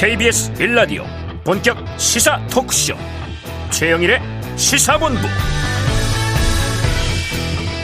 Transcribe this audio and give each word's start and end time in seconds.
KBS 0.00 0.54
빌라디오 0.54 1.04
본격 1.44 1.76
시사 1.98 2.40
토크쇼. 2.46 2.94
최영일의 3.68 4.18
시사본부. 4.56 5.20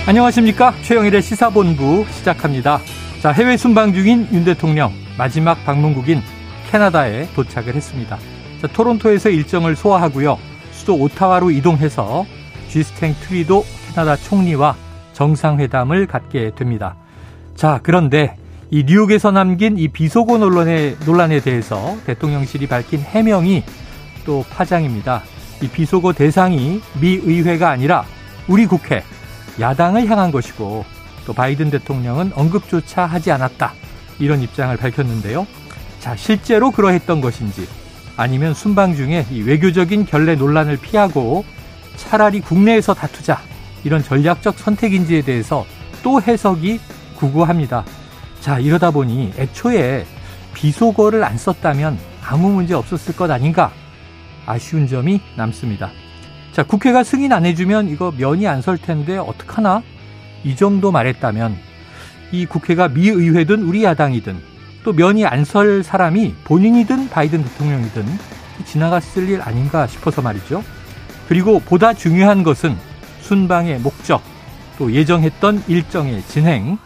안녕하십니까? 0.07 0.73
최영일의 0.81 1.21
시사본부 1.21 2.07
시작합니다. 2.11 2.81
자 3.21 3.33
해외 3.33 3.59
순방 3.59 3.93
중인 3.93 4.29
윤 4.33 4.47
대통령 4.47 4.93
마지막 5.19 5.63
방문국인 5.67 6.23
캐나다에 6.71 7.29
도착을 7.35 7.75
했습니다. 7.75 8.17
자, 8.63 8.67
토론토에서 8.69 9.29
일정을 9.29 9.77
소화하고요. 9.77 10.39
수도 10.73 10.95
오타와로 10.95 11.51
이동해서 11.51 12.25
쥐스탱 12.69 13.15
트리도 13.21 13.63
캐나다 13.91 14.17
총리와 14.17 14.75
정상회담을 15.13 16.07
갖게 16.07 16.53
됩니다. 16.55 16.97
자 17.57 17.79
그런데 17.83 18.39
이 18.71 18.83
뉴욕에서 18.85 19.31
남긴 19.31 19.79
이 19.79 19.89
비속어 19.89 20.39
논란에, 20.39 20.97
논란에 21.07 21.41
대해서 21.41 21.97
대통령실이 22.05 22.67
밝힌 22.67 23.01
해명이 23.01 23.63
또 24.25 24.45
파장입니다. 24.51 25.23
이 25.63 25.69
비속어 25.69 26.13
대상이 26.13 26.81
미 27.01 27.21
의회가 27.23 27.71
아니라 27.71 28.05
우리 28.49 28.67
국회, 28.67 29.05
야당을 29.61 30.09
향한 30.09 30.33
것이고 30.33 30.85
또 31.27 31.33
바이든 31.33 31.71
대통령은 31.71 32.33
언급조차 32.35 33.07
하지 33.07 33.31
않았다. 33.31 33.73
이런 34.19 34.43
입장을 34.43 34.77
밝혔는데요. 34.77 35.47
자, 36.01 36.17
실제로 36.17 36.71
그러했던 36.71 37.21
것인지 37.21 37.69
아니면 38.17 38.53
순방 38.53 38.97
중에 38.97 39.27
이 39.31 39.43
외교적인 39.43 40.07
결례 40.07 40.35
논란을 40.35 40.79
피하고 40.79 41.45
차라리 41.97 42.41
국내에서 42.41 42.95
다투자. 42.95 43.41
이런 43.85 44.03
전략적 44.03 44.59
선택인지에 44.59 45.23
대해서 45.23 45.65
또 46.03 46.21
해석이 46.21 46.81
구구합니다. 47.17 47.85
자, 48.47 48.61
이러다 48.61 48.93
보니 48.93 49.33
애초에 49.37 50.07
비속어를 50.55 51.25
안 51.25 51.37
썼다면 51.37 51.99
아무 52.25 52.51
문제 52.51 52.75
없었을 52.75 53.17
것 53.17 53.29
아닌가? 53.29 53.73
아쉬운 54.47 54.87
점이 54.87 55.21
남습니다. 55.37 55.91
자, 56.53 56.63
국회가 56.63 57.03
승인 57.03 57.33
안 57.33 57.45
해주면 57.45 57.89
이거 57.89 58.13
면이 58.17 58.47
안 58.47 58.63
설 58.63 58.79
텐데 58.79 59.19
어떡하나? 59.19 59.83
이 60.45 60.55
정도 60.55 60.93
말했다면 60.93 61.57
이 62.31 62.47
국회가 62.47 62.87
미 62.87 63.09
의회든 63.09 63.65
우리 63.65 63.83
야당이든 63.83 64.41
또 64.85 64.93
면이 64.93 65.27
안 65.27 65.45
설 65.45 65.83
사람이 65.83 66.37
본인이든 66.45 67.09
바이든 67.09 67.43
대통령이든 67.43 68.07
지나갔을 68.65 69.29
일 69.29 69.43
아닌가 69.43 69.89
싶어서 69.89 70.23
말이죠. 70.23 70.63
그리고 71.27 71.59
보다 71.59 71.93
중요한 71.95 72.45
것은 72.45 72.77
순방의 73.23 73.81
목적, 73.81 74.23
또 74.79 74.93
예정했던 74.93 75.65
일정의 75.67 76.23
진행, 76.29 76.79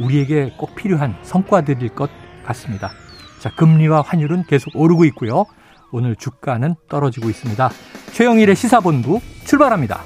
우리에게 0.00 0.52
꼭 0.56 0.74
필요한 0.74 1.16
성과들일 1.22 1.90
것 1.90 2.10
같습니다. 2.44 2.92
자, 3.38 3.50
금리와 3.50 4.02
환율은 4.02 4.44
계속 4.44 4.74
오르고 4.74 5.04
있고요. 5.06 5.44
오늘 5.92 6.16
주가는 6.16 6.74
떨어지고 6.88 7.30
있습니다. 7.30 7.70
최영일의 8.12 8.56
시사본부 8.56 9.20
출발합니다. 9.44 10.02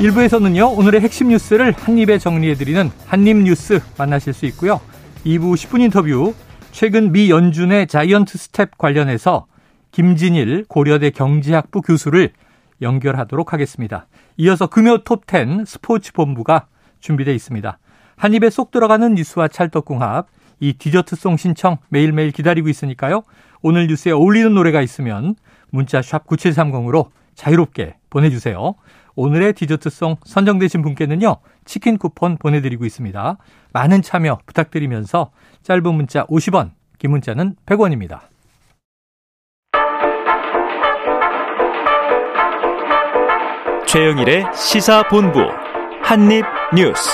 일부에서는요, 0.00 0.72
오늘의 0.72 1.00
핵심 1.00 1.28
뉴스를 1.28 1.72
한입에 1.72 2.18
정리해드리는 2.18 2.90
한입뉴스 3.06 3.80
만나실 3.96 4.32
수 4.32 4.46
있고요. 4.46 4.80
2부 5.24 5.54
10분 5.54 5.80
인터뷰, 5.80 6.34
최근 6.72 7.12
미 7.12 7.30
연준의 7.30 7.86
giant 7.86 8.36
step 8.36 8.78
관련해서 8.78 9.46
김진일 9.92 10.64
고려대 10.68 11.10
경제학부 11.10 11.82
교수를 11.82 12.32
연결하도록 12.80 13.52
하겠습니다. 13.52 14.06
이어서 14.38 14.66
금요 14.66 15.04
톱10 15.04 15.66
스포츠 15.66 16.12
본부가 16.12 16.66
준비되어 17.00 17.34
있습니다. 17.34 17.78
한 18.16 18.34
입에 18.34 18.50
쏙 18.50 18.70
들어가는 18.70 19.14
뉴스와 19.14 19.48
찰떡궁합, 19.48 20.26
이 20.60 20.74
디저트송 20.74 21.36
신청 21.36 21.78
매일매일 21.88 22.30
기다리고 22.30 22.68
있으니까요. 22.68 23.22
오늘 23.62 23.86
뉴스에 23.86 24.12
어울리는 24.12 24.52
노래가 24.54 24.80
있으면 24.80 25.34
문자 25.70 26.00
샵 26.02 26.26
9730으로 26.26 27.10
자유롭게 27.34 27.96
보내주세요. 28.10 28.74
오늘의 29.14 29.52
디저트송 29.52 30.16
선정되신 30.24 30.82
분께는요. 30.82 31.36
치킨 31.64 31.98
쿠폰 31.98 32.38
보내드리고 32.38 32.86
있습니다. 32.86 33.36
많은 33.72 34.02
참여 34.02 34.38
부탁드리면서 34.46 35.32
짧은 35.62 35.94
문자 35.94 36.24
50원, 36.26 36.70
긴 36.98 37.10
문자는 37.10 37.56
100원입니다. 37.66 38.31
최영일의 43.92 44.46
시사본부 44.56 45.38
한입뉴스. 46.02 47.10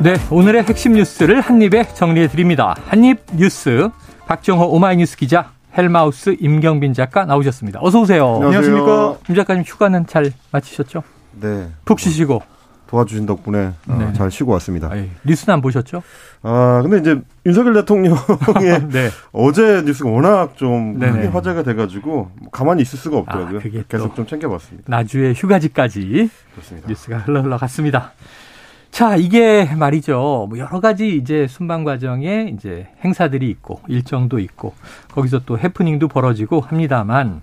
네, 0.00 0.16
오늘의 0.32 0.64
핵심 0.64 0.94
뉴스를 0.94 1.40
한입에 1.40 1.84
정리해 1.94 2.26
드립니다. 2.26 2.74
한입뉴스 2.88 3.88
박정호 4.26 4.64
오마이뉴스 4.64 5.16
기자, 5.16 5.52
헬마우스 5.78 6.34
임경빈 6.40 6.92
작가 6.92 7.24
나오셨습니다. 7.24 7.78
어서 7.82 8.00
오세요. 8.00 8.40
안녕하십니까. 8.42 9.16
임 9.28 9.34
작가님 9.36 9.62
휴가는 9.62 10.08
잘 10.08 10.32
마치셨죠? 10.50 11.04
네. 11.40 11.68
푹 11.84 12.00
쉬시고. 12.00 12.42
도와주신 12.92 13.24
덕분에 13.24 13.72
어, 13.88 13.96
네. 13.98 14.12
잘 14.12 14.30
쉬고 14.30 14.52
왔습니다. 14.52 14.90
뉴스는 15.24 15.54
안 15.54 15.60
보셨죠? 15.62 16.02
아, 16.42 16.80
근데 16.82 16.98
이제 16.98 17.18
윤석열 17.46 17.72
대통령의 17.72 18.18
네. 18.92 19.08
어제 19.32 19.80
뉴스가 19.82 20.10
워낙 20.10 20.58
좀 20.58 20.98
네네. 20.98 21.12
크게 21.12 21.28
화제가 21.28 21.62
돼가지고 21.62 22.30
뭐 22.38 22.50
가만히 22.52 22.82
있을 22.82 22.98
수가 22.98 23.16
없더라고요. 23.16 23.60
아, 23.60 23.62
계속 23.88 24.08
또- 24.10 24.14
좀 24.16 24.26
챙겨봤습니다. 24.26 24.84
나주의 24.94 25.32
휴가지까지 25.34 26.28
그렇습니다. 26.52 26.88
뉴스가 26.88 27.18
흘러 27.20 27.40
흘러 27.40 27.56
갔습니다. 27.56 28.12
자, 28.90 29.16
이게 29.16 29.64
말이죠. 29.74 30.46
뭐 30.50 30.58
여러 30.58 30.78
가지 30.80 31.16
이제 31.16 31.46
순방 31.48 31.84
과정에 31.84 32.52
이제 32.54 32.88
행사들이 33.02 33.48
있고 33.48 33.80
일정도 33.88 34.38
있고 34.38 34.74
거기서 35.12 35.40
또 35.46 35.58
해프닝도 35.58 36.08
벌어지고 36.08 36.60
합니다만 36.60 37.40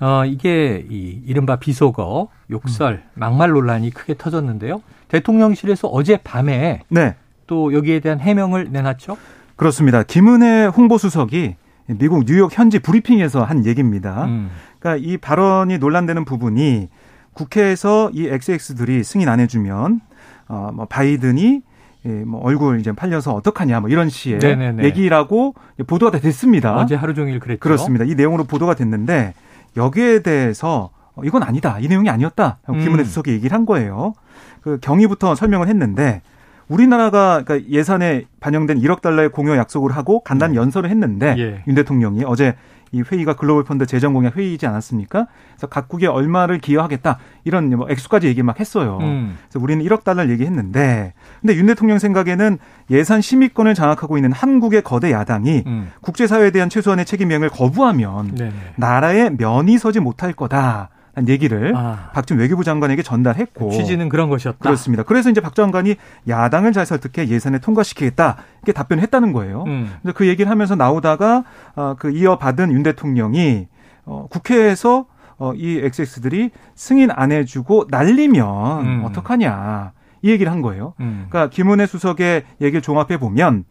어 0.00 0.24
이게 0.24 0.84
이 0.90 1.22
이른바 1.26 1.56
비속어, 1.56 2.28
욕설, 2.50 3.04
막말 3.14 3.50
논란이 3.50 3.90
크게 3.90 4.14
터졌는데요. 4.18 4.82
대통령실에서 5.08 5.88
어제 5.88 6.16
밤에 6.16 6.82
네, 6.88 7.14
또 7.46 7.72
여기에 7.72 8.00
대한 8.00 8.20
해명을 8.20 8.68
내놨죠. 8.70 9.16
그렇습니다. 9.56 10.02
김은혜 10.02 10.66
홍보수석이 10.66 11.56
미국 11.86 12.24
뉴욕 12.26 12.56
현지 12.56 12.78
브리핑에서 12.78 13.44
한 13.44 13.66
얘기입니다. 13.66 14.24
음. 14.24 14.50
그러니까 14.78 15.06
이 15.06 15.16
발언이 15.16 15.78
논란되는 15.78 16.24
부분이 16.24 16.88
국회에서 17.34 18.10
이 18.12 18.26
XX들이 18.28 19.04
승인 19.04 19.28
안 19.28 19.40
해주면 19.40 20.00
어, 20.48 20.70
뭐 20.74 20.86
바이든이 20.86 21.62
예, 22.06 22.10
뭐 22.10 22.40
얼굴 22.42 22.80
이제 22.80 22.92
팔려서 22.92 23.32
어떡하냐 23.34 23.80
뭐 23.80 23.88
이런 23.88 24.10
시의 24.10 24.38
네네네. 24.38 24.84
얘기라고 24.84 25.54
보도가 25.86 26.12
다 26.12 26.18
됐습니다. 26.20 26.76
어제 26.76 26.94
하루 26.94 27.14
종일 27.14 27.40
그랬죠. 27.40 27.60
그렇습니다. 27.60 28.04
이 28.04 28.14
내용으로 28.14 28.44
보도가 28.44 28.74
됐는데 28.74 29.32
여기에 29.76 30.20
대해서 30.20 30.90
어, 31.14 31.22
이건 31.24 31.42
아니다. 31.42 31.78
이 31.80 31.88
내용이 31.88 32.10
아니었다. 32.10 32.58
김은혜 32.66 33.02
음. 33.02 33.04
수석이 33.04 33.30
얘기를 33.30 33.54
한 33.54 33.66
거예요. 33.66 34.14
그 34.60 34.78
경위부터 34.80 35.34
설명을 35.34 35.68
했는데 35.68 36.22
우리나라가 36.68 37.42
그러니까 37.44 37.68
예산에 37.70 38.24
반영된 38.40 38.80
1억 38.80 39.02
달러의 39.02 39.30
공여 39.30 39.56
약속을 39.56 39.92
하고 39.92 40.20
간단 40.20 40.54
연설을 40.54 40.90
했는데 40.90 41.34
예. 41.38 41.62
윤 41.68 41.74
대통령이 41.74 42.24
어제 42.24 42.54
이 42.94 43.02
회의가 43.02 43.34
글로벌 43.34 43.64
펀드 43.64 43.86
재정 43.86 44.14
공약 44.14 44.36
회의이지 44.36 44.66
않았습니까? 44.66 45.26
그래서 45.52 45.66
각국에 45.66 46.06
얼마를 46.06 46.58
기여하겠다 46.58 47.18
이런 47.42 47.70
뭐 47.70 47.88
액수까지 47.90 48.28
얘기 48.28 48.42
막 48.42 48.60
했어요. 48.60 48.98
음. 49.00 49.36
그래서 49.48 49.62
우리는 49.62 49.84
1억 49.84 50.04
달러를 50.04 50.30
얘기했는데 50.30 51.12
근데 51.40 51.56
윤 51.56 51.66
대통령 51.66 51.98
생각에는 51.98 52.58
예산 52.90 53.20
심의권을 53.20 53.74
장악하고 53.74 54.16
있는 54.16 54.30
한국의 54.30 54.82
거대 54.82 55.10
야당이 55.10 55.64
음. 55.66 55.90
국제사회에 56.02 56.52
대한 56.52 56.68
최소한의 56.68 57.04
책임명을 57.04 57.48
거부하면 57.48 58.36
네네. 58.36 58.52
나라에 58.76 59.30
면이 59.30 59.76
서지 59.78 59.98
못할 59.98 60.32
거다. 60.32 60.90
라는 61.14 61.28
얘기를 61.28 61.74
아, 61.76 62.10
박준 62.12 62.38
외교부 62.38 62.64
장관에게 62.64 63.02
전달했고 63.02 63.70
취지는 63.70 64.08
그런 64.08 64.28
것이었다. 64.28 64.58
그렇습니다. 64.58 65.04
그래서 65.04 65.30
이제 65.30 65.40
박 65.40 65.54
장관이 65.54 65.94
야당을 66.28 66.72
잘 66.72 66.84
설득해 66.86 67.28
예산에 67.28 67.58
통과시키겠다 67.58 68.36
이렇게 68.58 68.72
답변을 68.72 69.02
했다는 69.04 69.32
거예요. 69.32 69.64
음. 69.66 69.92
그 70.14 70.26
얘기를 70.26 70.50
하면서 70.50 70.74
나오다가 70.74 71.44
어, 71.76 71.94
그 71.98 72.10
이어받은 72.10 72.72
윤 72.72 72.82
대통령이 72.82 73.68
어, 74.04 74.26
국회에서 74.28 75.06
어, 75.38 75.52
이 75.54 75.78
XX들이 75.78 76.50
승인 76.74 77.10
안 77.10 77.32
해주고 77.32 77.86
날리면 77.90 78.86
음. 78.86 79.04
어떡하냐 79.04 79.92
이 80.22 80.30
얘기를 80.30 80.50
한 80.50 80.62
거예요. 80.62 80.94
음. 81.00 81.26
그러니까 81.28 81.50
김은혜 81.50 81.86
수석의 81.86 82.44
얘기를 82.60 82.80
종합해 82.82 83.18
보면 83.18 83.64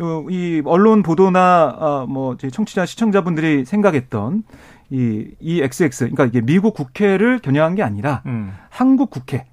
어, 0.00 0.24
이 0.30 0.62
언론 0.64 1.02
보도나 1.02 1.76
어, 1.78 2.06
뭐 2.08 2.36
저희 2.36 2.50
청취자 2.50 2.86
시청자분들이 2.86 3.64
생각했던 3.64 4.42
이, 4.92 5.26
이 5.40 5.62
XX 5.62 6.10
그러니까 6.10 6.26
이게 6.26 6.42
미국 6.42 6.74
국회를 6.74 7.38
겨냥한 7.38 7.74
게 7.76 7.82
아니라 7.82 8.20
음. 8.26 8.52
한국 8.68 9.10
국회 9.10 9.46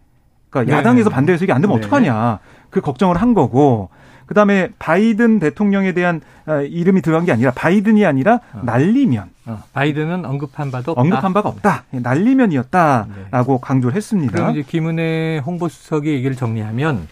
그러니까 0.50 0.74
네. 0.74 0.78
야당에서 0.78 1.10
반대해서 1.10 1.46
이게 1.46 1.54
안 1.54 1.62
되면 1.62 1.80
네. 1.80 1.86
어떡하냐 1.86 2.40
그 2.70 2.82
걱정을 2.82 3.16
한 3.16 3.34
거고 3.34 3.90
그다음에 4.26 4.70
바이든 4.78 5.40
대통령에 5.40 5.94
대한 5.94 6.22
어, 6.46 6.62
이름이 6.62 7.02
들어간 7.02 7.26
게 7.26 7.32
아니라 7.32 7.52
바이든이 7.52 8.06
아니라 8.06 8.42
날리면 8.62 9.30
어, 9.46 9.64
바이든은 9.74 10.26
언급한 10.26 10.70
바도 10.70 10.92
없다. 10.92 11.02
언급한 11.02 11.34
바가 11.34 11.50
없다. 11.50 11.86
예, 11.96 12.00
날리면이었다라고 12.00 13.60
강조를 13.60 13.96
했습니다. 13.96 14.34
그럼 14.34 14.52
이제 14.52 14.62
김은혜 14.62 15.40
홍보수석의 15.40 16.14
얘기를 16.14 16.36
정리하면 16.36 17.08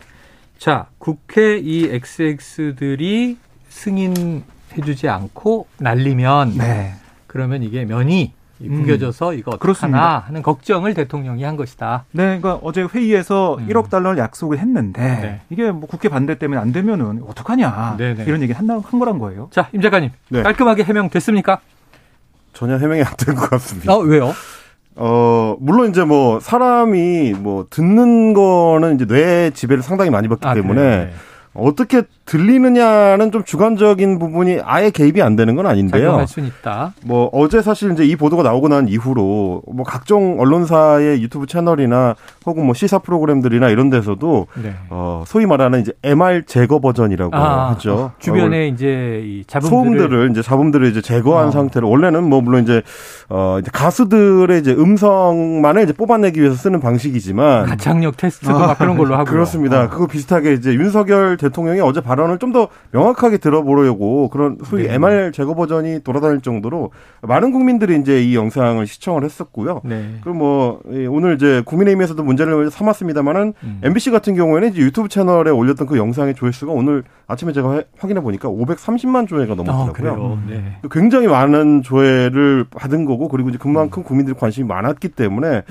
자 0.60 0.88
국회 1.00 1.58
이 1.58 1.86
XX들이 1.86 3.38
승인해주지 3.70 5.10
않고 5.10 5.68
날리면 5.80 6.58
네. 6.58 6.94
그러면 7.28 7.64
이게 7.64 7.86
면이 7.86 8.34
음. 8.62 8.80
구겨져서 8.82 9.34
이거 9.36 9.52
어떡하나. 9.52 10.20
하는 10.20 10.42
걱정을 10.42 10.94
대통령이 10.96 11.44
한 11.44 11.56
것이다. 11.58 12.06
네, 12.12 12.40
그러니까 12.40 12.60
어제 12.64 12.82
회의에서 12.84 13.58
음. 13.60 13.68
1억 13.68 13.90
달러를 13.92 14.18
약속을 14.18 14.58
했는데 14.58 15.02
네. 15.02 15.42
이게 15.52 15.70
뭐 15.72 15.88
국회 15.88 16.10
반대 16.10 16.40
때문에 16.40 16.60
안 16.60 16.72
되면은 16.72 17.22
어떡하냐 17.28 17.96
네네. 18.00 18.24
이런 18.26 18.42
얘기 18.42 18.54
한, 18.54 18.68
한 18.70 18.82
거란 19.00 19.20
거예요. 19.20 19.50
자, 19.52 19.70
임 19.74 19.82
작가님 19.82 20.10
네. 20.30 20.42
깔끔하게 20.42 20.84
해명 20.84 21.10
됐습니까? 21.10 21.60
전혀 22.54 22.78
해명이 22.78 23.04
안 23.04 23.14
된 23.18 23.36
것 23.36 23.48
같습니다. 23.52 23.94
어 23.94 24.00
왜요? 24.00 24.34
어, 24.96 25.56
물론 25.60 25.92
이제 25.92 26.04
뭐 26.04 26.40
사람이 26.40 27.34
뭐 27.38 27.68
듣는 27.70 28.34
거는 28.34 28.96
이제 28.96 29.06
뇌 29.06 29.52
지배를 29.52 29.84
상당히 29.84 30.10
많이 30.10 30.28
받기 30.28 30.48
아, 30.48 30.56
때문에 30.56 30.82
그래요? 30.82 31.06
네. 31.06 31.14
어떻게 31.54 32.02
들리느냐는 32.28 33.32
좀 33.32 33.44
주관적인 33.44 34.20
부분이 34.20 34.60
아예 34.64 34.90
개입이 34.92 35.22
안 35.22 35.36
되는 35.38 35.56
건 35.56 35.66
아닌데요. 35.66 36.04
작용할 36.04 36.28
수는 36.28 36.50
있다. 36.50 36.94
뭐 37.06 37.30
어제 37.32 37.62
사실 37.62 37.94
이제 37.94 38.06
이 38.06 38.16
보도가 38.18 38.44
나오고 38.44 38.68
난 38.68 38.90
이후로 38.90 39.64
뭐 39.74 39.86
각종 39.86 40.40
언론사의 40.40 41.22
유튜브 41.22 41.48
채널이나 41.48 42.16
혹은 42.46 42.66
뭐 42.66 42.74
시사 42.74 43.00
프로그램들이나 43.00 43.70
이런 43.70 43.90
데서도 43.90 44.48
네. 44.62 44.76
어 44.90 45.24
소위 45.26 45.46
말하는 45.46 45.80
이제 45.82 45.94
MR 46.04 46.44
제거 46.46 46.80
버전이라고 46.80 47.34
아, 47.34 47.72
하죠. 47.72 47.94
어, 47.94 48.12
주변에 48.20 48.68
이제 48.68 49.22
이 49.24 49.44
잡음들을 49.48 49.70
소음들을 49.70 50.32
이제 50.32 50.42
잡음들을 50.42 50.90
이제 50.90 51.02
제거한 51.02 51.48
어. 51.48 51.52
상태로 51.52 51.90
원래는 51.90 52.26
뭐 52.26 52.42
물론 52.42 52.64
이제 52.64 52.82
어 53.30 53.58
이제 53.62 53.72
가수들의 53.74 54.60
이제 54.60 54.74
음성만을 54.74 55.84
이제 55.84 55.94
뽑아내기 55.94 56.42
위해서 56.42 56.58
쓰는 56.58 56.82
방식이지만 56.82 57.68
가창력 57.68 58.18
테스트도 58.18 58.52
막 58.52 58.78
그런 58.78 58.98
걸로 58.98 59.14
하고 59.14 59.22
아, 59.22 59.24
그렇습니다. 59.32 59.88
그거 59.88 60.08
비슷하게 60.08 60.54
이제 60.54 60.74
윤석열 60.74 61.38
대통령이 61.38 61.80
어제 61.80 62.02
발 62.02 62.17
언을 62.20 62.38
좀 62.40 62.48
더 62.54 62.70
명확하게 62.92 63.38
들어보려고 63.40 64.30
그런 64.30 64.58
소위 64.64 64.88
네. 64.88 64.94
MR 64.96 65.32
제거 65.34 65.54
버전이 65.54 66.02
돌아다닐 66.04 66.40
정도로 66.42 66.92
많은 67.22 67.52
국민들이 67.52 67.98
이제 68.00 68.24
이 68.24 68.36
영상을 68.36 68.88
시청을 68.88 69.24
했었고요. 69.26 69.82
네. 69.84 70.16
그리고 70.24 70.38
뭐 70.38 70.80
이, 70.90 71.06
오늘 71.08 71.36
이제 71.36 71.62
국민의힘에서도 71.66 72.24
문제를 72.24 72.72
삼았습니다만은 72.72 73.54
음. 73.64 73.82
MBC 73.84 74.12
같은 74.12 74.34
경우에는 74.36 74.70
이제 74.70 74.82
유튜브 74.82 75.10
채널에 75.10 75.52
올렸던 75.52 75.88
그 75.88 75.98
영상의 75.98 76.36
조회수가 76.36 76.72
오늘 76.72 77.04
아침에 77.28 77.52
제가 77.52 77.74
해- 77.74 77.84
확인해 78.00 78.22
보니까 78.22 78.48
530만 78.50 79.28
조회가 79.28 79.54
아, 79.54 79.56
넘었더라고요. 79.58 79.94
그래요. 79.94 80.40
네. 80.48 80.78
굉장히 80.90 81.28
많은 81.28 81.82
조회를 81.84 82.66
받은 82.72 83.04
거고 83.06 83.28
그리고 83.28 83.50
이제 83.50 83.58
그만큼 83.62 84.04
국민들이 84.04 84.36
관심이 84.40 84.66
많았기 84.68 85.10
때문에 85.10 85.50
네. 85.50 85.64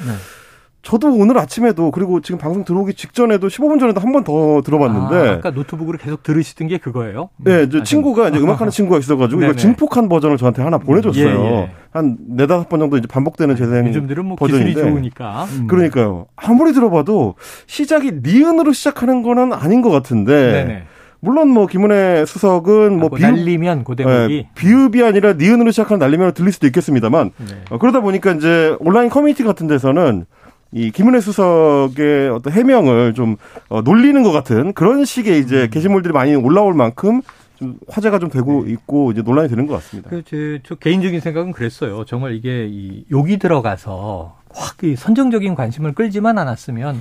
저도 0.87 1.09
오늘 1.13 1.37
아침에도 1.37 1.91
그리고 1.91 2.21
지금 2.21 2.39
방송 2.39 2.65
들어오기 2.65 2.95
직전에도 2.95 3.49
15분 3.49 3.81
전에도 3.81 4.01
한 4.01 4.13
번 4.13 4.23
더 4.23 4.63
들어봤는데 4.65 5.29
아, 5.29 5.33
아까 5.33 5.51
노트북으로 5.51 5.99
계속 5.99 6.23
들으시던 6.23 6.69
게 6.69 6.79
그거예요? 6.79 7.29
네, 7.39 7.69
저 7.69 7.79
아, 7.81 7.83
친구가 7.83 8.29
이제 8.29 8.39
음악하는 8.39 8.71
친구가 8.71 8.99
있어가지고 9.01 9.43
이거. 9.43 9.53
증폭한 9.55 10.09
버전을 10.09 10.37
저한테 10.37 10.63
하나 10.63 10.79
보내줬어요. 10.79 11.27
예, 11.27 11.45
예. 11.45 11.71
한 11.91 12.17
네다섯 12.29 12.69
번 12.69 12.79
정도 12.79 12.97
이제 12.99 13.09
반복되는 13.09 13.57
재생 13.57 13.89
요즘들은 13.89 14.25
뭐 14.25 14.37
기술이 14.37 14.53
버전인데. 14.75 14.81
좋으니까. 14.91 15.45
음. 15.59 15.67
그러니까요. 15.67 16.27
아무리 16.37 16.73
들어봐도 16.73 17.35
시작이 17.67 18.21
니은으로 18.23 18.73
시작하는 18.73 19.23
거는 19.23 19.53
아닌 19.53 19.83
것 19.83 19.91
같은데 19.91 20.53
네네. 20.53 20.83
물론 21.19 21.49
뭐 21.49 21.67
김은혜 21.67 22.25
수석은 22.27 22.99
뭐뭐 22.99 23.17
비읍, 23.17 23.21
날리면 23.31 23.83
그 23.85 23.97
대목이 23.97 24.35
예, 24.35 24.49
비읍이 24.55 25.03
아니라 25.03 25.33
니은으로 25.33 25.73
시작하는 25.73 25.99
날리면 25.99 26.35
들릴 26.35 26.53
수도 26.53 26.67
있겠습니다만 26.69 27.33
네. 27.39 27.47
어, 27.71 27.79
그러다 27.79 28.01
보니까 28.01 28.33
이제 28.33 28.77
온라인 28.79 29.09
커뮤니티 29.11 29.43
같은 29.43 29.67
데서는 29.67 30.27
이 30.77 30.91
김은혜 30.91 31.21
수석의 31.21 32.29
어떤 32.29 32.53
해명을 32.53 33.15
좀 33.15 33.37
어, 33.71 33.81
놀리는 33.81 34.23
것 34.23 34.31
같은 34.31 34.75
그런 34.75 35.07
식의 35.07 35.41
이제 35.41 35.63
음. 35.63 35.71
게시물들이 35.71 36.13
많이 36.13 36.35
올라올 36.35 36.75
만큼 36.75 37.23
좀 37.55 37.79
화제가 37.89 38.19
좀 38.19 38.29
되고 38.29 38.65
네. 38.67 38.73
있고 38.73 39.11
이제 39.11 39.23
논란이 39.23 39.49
되는 39.49 39.67
것 39.67 39.73
같습니다. 39.77 40.11
그, 40.11 40.23
저, 40.27 40.37
저 40.63 40.75
개인적인 40.75 41.21
생각은 41.21 41.53
그랬어요. 41.53 42.05
정말 42.05 42.35
이게 42.35 42.67
이 42.71 43.07
욕이 43.11 43.39
들어가서 43.39 44.37
확 44.55 44.85
이 44.85 44.97
선정적인 44.97 45.55
관심을 45.55 45.93
끌지만 45.95 46.37
않았으면 46.37 47.01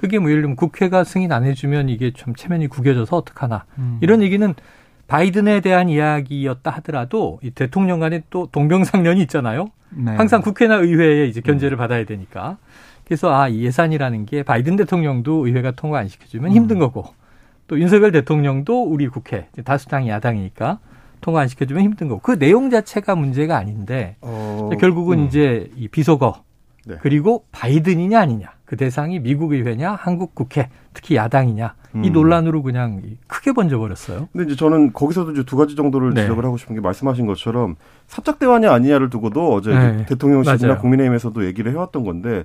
그게 0.00 0.20
뭐 0.20 0.30
예를 0.30 0.42
들면 0.42 0.56
국회가 0.56 1.02
승인 1.02 1.32
안 1.32 1.44
해주면 1.44 1.88
이게 1.88 2.12
좀 2.12 2.36
체면이 2.36 2.68
구겨져서 2.68 3.16
어떡하나. 3.16 3.64
음. 3.78 3.98
이런 4.00 4.22
얘기는 4.22 4.54
바이든에 5.08 5.60
대한 5.60 5.88
이야기였다 5.88 6.70
하더라도 6.70 7.40
이 7.42 7.50
대통령 7.50 7.98
간에 7.98 8.22
또 8.30 8.48
동병상련이 8.52 9.20
있잖아요. 9.22 9.70
네. 9.90 10.12
항상 10.12 10.42
국회나 10.42 10.76
의회에 10.76 11.26
이제 11.26 11.40
견제를 11.40 11.76
받아야 11.76 12.04
되니까. 12.04 12.58
그래서 13.06 13.32
아, 13.32 13.48
이 13.48 13.62
예산이라는 13.62 14.26
게 14.26 14.42
바이든 14.42 14.76
대통령도 14.76 15.46
의회가 15.46 15.70
통과 15.72 15.98
안 15.98 16.08
시켜주면 16.08 16.52
힘든 16.52 16.80
거고 16.80 17.06
또 17.68 17.78
윤석열 17.78 18.10
대통령도 18.10 18.82
우리 18.82 19.06
국회 19.06 19.48
다수당이 19.64 20.08
야당이니까 20.08 20.80
통과 21.20 21.40
안 21.40 21.48
시켜주면 21.48 21.84
힘든 21.84 22.08
거고 22.08 22.20
그 22.20 22.38
내용 22.38 22.68
자체가 22.68 23.14
문제가 23.14 23.56
아닌데 23.56 24.16
어, 24.20 24.70
결국은 24.80 25.20
음. 25.20 25.26
이제 25.26 25.70
이 25.76 25.86
비속어 25.86 26.42
네. 26.84 26.96
그리고 27.00 27.44
바이든이냐 27.52 28.20
아니냐 28.20 28.50
그 28.64 28.76
대상이 28.76 29.20
미국 29.20 29.52
의회냐 29.52 29.92
한국 29.92 30.34
국회 30.34 30.68
특히 30.92 31.14
야당이냐 31.14 31.74
이 32.02 32.08
음. 32.08 32.12
논란으로 32.12 32.62
그냥 32.62 33.00
크게 33.28 33.52
번져버렸어요. 33.52 34.28
근데 34.32 34.46
이제 34.46 34.56
저는 34.56 34.92
거기서도 34.92 35.32
이제 35.32 35.44
두 35.44 35.56
가지 35.56 35.76
정도를 35.76 36.12
네. 36.12 36.22
지적을 36.22 36.44
하고 36.44 36.56
싶은 36.56 36.74
게 36.74 36.80
말씀하신 36.80 37.26
것처럼 37.26 37.76
사적 38.08 38.38
대화냐 38.38 38.72
아니냐를 38.72 39.10
두고도 39.10 39.54
어제 39.54 39.70
네. 39.72 40.06
대통령실이나. 40.06 40.78
국민의힘에서도 40.78 41.44
얘기를 41.46 41.72
해왔던 41.72 42.04
건데 42.04 42.44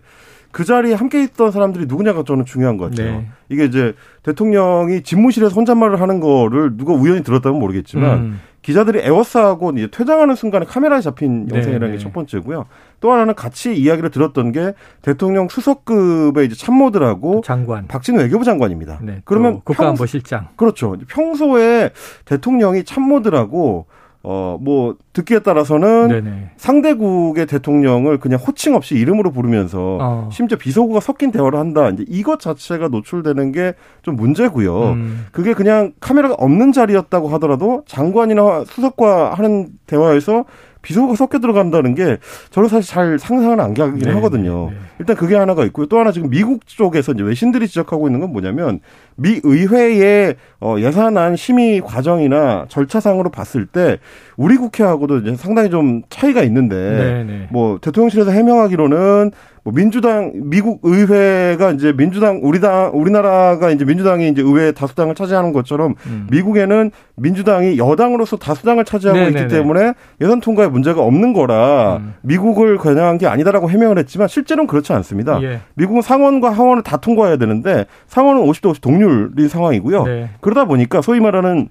그 0.52 0.64
자리에 0.64 0.94
함께 0.94 1.24
있던 1.24 1.52
사람들이 1.52 1.86
누구냐가 1.86 2.24
저는 2.24 2.46
중요한 2.46 2.78
것 2.78 2.90
같아요. 2.90 3.20
네. 3.20 3.28
이게 3.50 3.66
이제 3.66 3.94
대통령이 4.24 5.04
집무실에서 5.04 5.54
혼잣말을 5.56 6.02
하는 6.02 6.20
거를 6.20 6.78
누가 6.78 6.94
우연히 6.94 7.24
들었다면 7.24 7.60
모르겠지만 7.60 8.18
음. 8.18 8.40
기자들이 8.62 9.00
에워싸고 9.00 9.72
이제 9.72 9.88
퇴장하는 9.90 10.36
순간에 10.36 10.66
카메라에 10.66 11.02
잡힌 11.02 11.48
네, 11.48 11.56
영상이라는 11.56 11.92
네. 11.92 11.98
게첫 11.98 12.14
번째고요. 12.14 12.66
또 13.00 13.12
하나는 13.12 13.34
같이 13.34 13.76
이야기를 13.76 14.12
들었던 14.12 14.52
게 14.52 14.74
대통령 15.02 15.50
수석급의 15.50 16.46
이제 16.46 16.56
참모들하고 16.56 17.42
장관. 17.44 17.88
박진우 17.88 18.20
외교부 18.20 18.46
장관입니다. 18.46 19.00
네, 19.02 19.22
그러면 19.26 19.56
또 19.56 19.62
국가안보실장. 19.66 20.50
그렇죠. 20.56 20.96
평소에 21.08 21.90
대통령이 22.26 22.84
참모들하고 22.84 23.88
어 24.24 24.58
뭐 24.62 24.96
듣기에 25.14 25.40
따라서는 25.40 26.08
네네. 26.10 26.52
상대국의 26.58 27.48
대통령을 27.48 28.20
그냥 28.20 28.40
호칭 28.40 28.76
없이 28.76 28.96
이름으로 28.96 29.32
부르면서 29.32 29.98
어. 30.00 30.30
심지어 30.32 30.58
비속어가 30.58 31.00
섞인 31.00 31.32
대화를 31.32 31.58
한다. 31.60 31.90
이제 31.90 32.06
이것 32.08 32.40
자체가 32.40 32.88
노출되는 32.90 33.52
게 33.52 33.74
좀 34.02 34.16
문제고요. 34.16 34.94
음. 34.94 35.26
그게 35.32 35.54
그냥 35.54 35.94
카메라가 36.00 36.36
없는 36.36 36.72
자리였다고 36.72 37.28
하더라도 37.30 37.84
장관이나 37.88 38.64
수석과 38.66 39.34
하는 39.36 39.68
대화에서 39.86 40.46
비속어가 40.82 41.16
섞여 41.16 41.40
들어간다는 41.40 41.96
게 41.96 42.18
저는 42.50 42.70
사실 42.70 42.92
잘 42.92 43.20
상상을 43.20 43.60
안 43.60 43.74
가긴 43.74 44.00
네, 44.00 44.12
하거든요. 44.12 44.70
네, 44.72 44.76
네. 44.76 44.82
일단 45.00 45.16
그게 45.16 45.36
하나가 45.36 45.66
있고요. 45.66 45.86
또 45.86 46.00
하나 46.00 46.12
지금 46.12 46.30
미국 46.30 46.66
쪽에서 46.68 47.14
이제 47.14 47.24
외신들이 47.24 47.68
지적하고 47.68 48.08
있는 48.08 48.20
건 48.20 48.32
뭐냐면 48.32 48.80
미 49.16 49.40
의회의 49.44 50.36
어, 50.60 50.76
예산안 50.80 51.36
심의 51.36 51.82
과정이나 51.82 52.66
절차상으로 52.70 53.30
봤을 53.30 53.66
때 53.66 54.00
우리 54.38 54.58
국회하고도 54.58 55.20
이제 55.20 55.36
상당히 55.36 55.70
좀 55.70 56.02
차이가 56.10 56.42
있는데 56.44 56.76
네네. 56.76 57.48
뭐 57.52 57.80
대통령실에서 57.80 58.32
해명하기로는 58.32 59.32
뭐 59.64 59.74
민주당 59.74 60.32
미국 60.36 60.80
의회가 60.84 61.72
이제 61.72 61.94
민주당 61.94 62.40
우리 62.42 62.60
당 62.60 62.92
우리나라가 62.94 63.70
이제 63.70 63.86
민주당이 63.86 64.30
이제 64.30 64.42
의회 64.42 64.72
다수당을 64.72 65.14
차지하는 65.14 65.54
것처럼 65.54 65.94
음. 66.08 66.28
미국에는 66.32 66.92
민주당이 67.16 67.78
여당으로서 67.78 68.38
다수당을 68.38 68.86
차지하고 68.86 69.20
네네네. 69.20 69.42
있기 69.42 69.54
때문에 69.54 69.94
예산 70.20 70.40
통과에 70.40 70.68
문제가 70.68 71.02
없는 71.04 71.34
거라 71.34 71.98
음. 71.98 72.16
미국을 72.22 72.78
겨냥한 72.78 73.20
게 73.20 73.28
아니다라고 73.28 73.70
해명을 73.70 74.00
했지만 74.00 74.28
실제로는 74.28 74.68
그렇지 74.68 74.94
않습니다. 74.94 75.42
예. 75.44 75.60
미국은 75.76 76.02
상원과 76.02 76.50
하원을 76.50 76.82
다 76.82 76.98
통과해야 76.98 77.38
되는데 77.38 77.86
상원은 78.08 78.44
50대 78.44 78.70
50 78.70 78.82
동률인 78.82 79.48
상황이고요. 79.48 80.04
네. 80.06 80.30
그러다 80.42 80.66
보니까 80.66 81.02
소위 81.02 81.20
말하는 81.20 81.70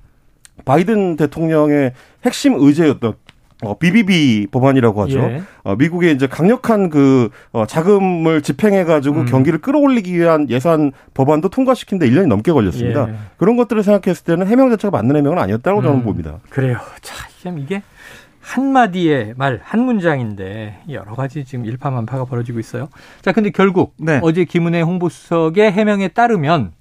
바이든 0.65 1.17
대통령의 1.17 1.93
핵심 2.25 2.55
의제였던 2.55 3.15
어, 3.63 3.79
BBB 3.79 4.49
법안이라고 4.51 5.03
하죠. 5.03 5.19
예. 5.21 5.43
어, 5.65 5.77
미국의 5.77 6.15
이제 6.15 6.27
강력한 6.27 6.89
그 6.89 7.31
어, 7.53 7.67
자금을 7.67 8.43
집행해가지고 8.43 9.21
음. 9.21 9.27
경기를 9.27 9.61
끌어올리기 9.61 10.17
위한 10.17 10.49
예산 10.49 10.93
법안도 11.15 11.51
통과시키는데 11.51 12.11
1년이 12.11 12.27
넘게 12.27 12.53
걸렸습니다. 12.53 13.09
예. 13.09 13.15
그런 13.37 13.57
것들을 13.57 13.83
생각했을 13.83 14.25
때는 14.25 14.47
해명 14.47 14.71
자체가 14.71 14.91
맞는 14.91 15.17
해명은 15.17 15.39
아니었다고 15.39 15.83
저는 15.83 15.99
음. 15.99 16.03
봅니다. 16.05 16.39
그래요. 16.49 16.79
자, 17.03 17.15
참 17.43 17.59
이게 17.59 17.83
한 18.41 18.73
마디의 18.73 19.35
말, 19.37 19.61
한 19.63 19.81
문장인데 19.81 20.81
여러 20.91 21.15
가지 21.15 21.45
지금 21.45 21.67
일파만파가 21.67 22.25
벌어지고 22.25 22.59
있어요. 22.59 22.89
자, 23.21 23.33
근데 23.33 23.51
결국 23.51 23.95
네. 23.99 24.19
어제 24.23 24.45
김은혜 24.45 24.81
홍보수석의 24.81 25.71
해명에 25.71 26.09
따르면 26.09 26.73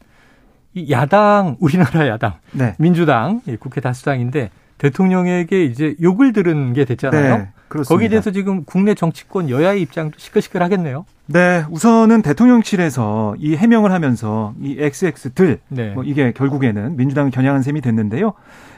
이 0.73 0.91
야당 0.91 1.57
우리나라 1.59 2.07
야당 2.07 2.35
네. 2.51 2.75
민주당 2.79 3.41
예, 3.47 3.55
국회 3.55 3.81
다수당인데 3.81 4.49
대통령에게 4.79 5.63
이제 5.65 5.95
욕을 6.01 6.33
들은 6.33 6.73
게 6.73 6.85
됐잖아요. 6.85 7.37
네, 7.37 7.49
그렇습니다. 7.67 7.93
거기에 7.93 8.09
대해서 8.09 8.31
지금 8.31 8.63
국내 8.63 8.95
정치권 8.95 9.49
여야의 9.49 9.81
입장도 9.83 10.17
시끌시끌하겠네요. 10.17 11.05
네, 11.27 11.63
우선은 11.69 12.23
대통령실에서 12.23 13.35
이 13.37 13.55
해명을 13.55 13.91
하면서 13.91 14.53
이 14.59 14.77
XX들 14.79 15.59
네. 15.67 15.91
뭐 15.91 16.03
이게 16.03 16.31
결국에는 16.31 16.95
민주당을 16.95 17.29
겨냥한 17.29 17.61
셈이 17.61 17.81
됐는데요. 17.81 18.33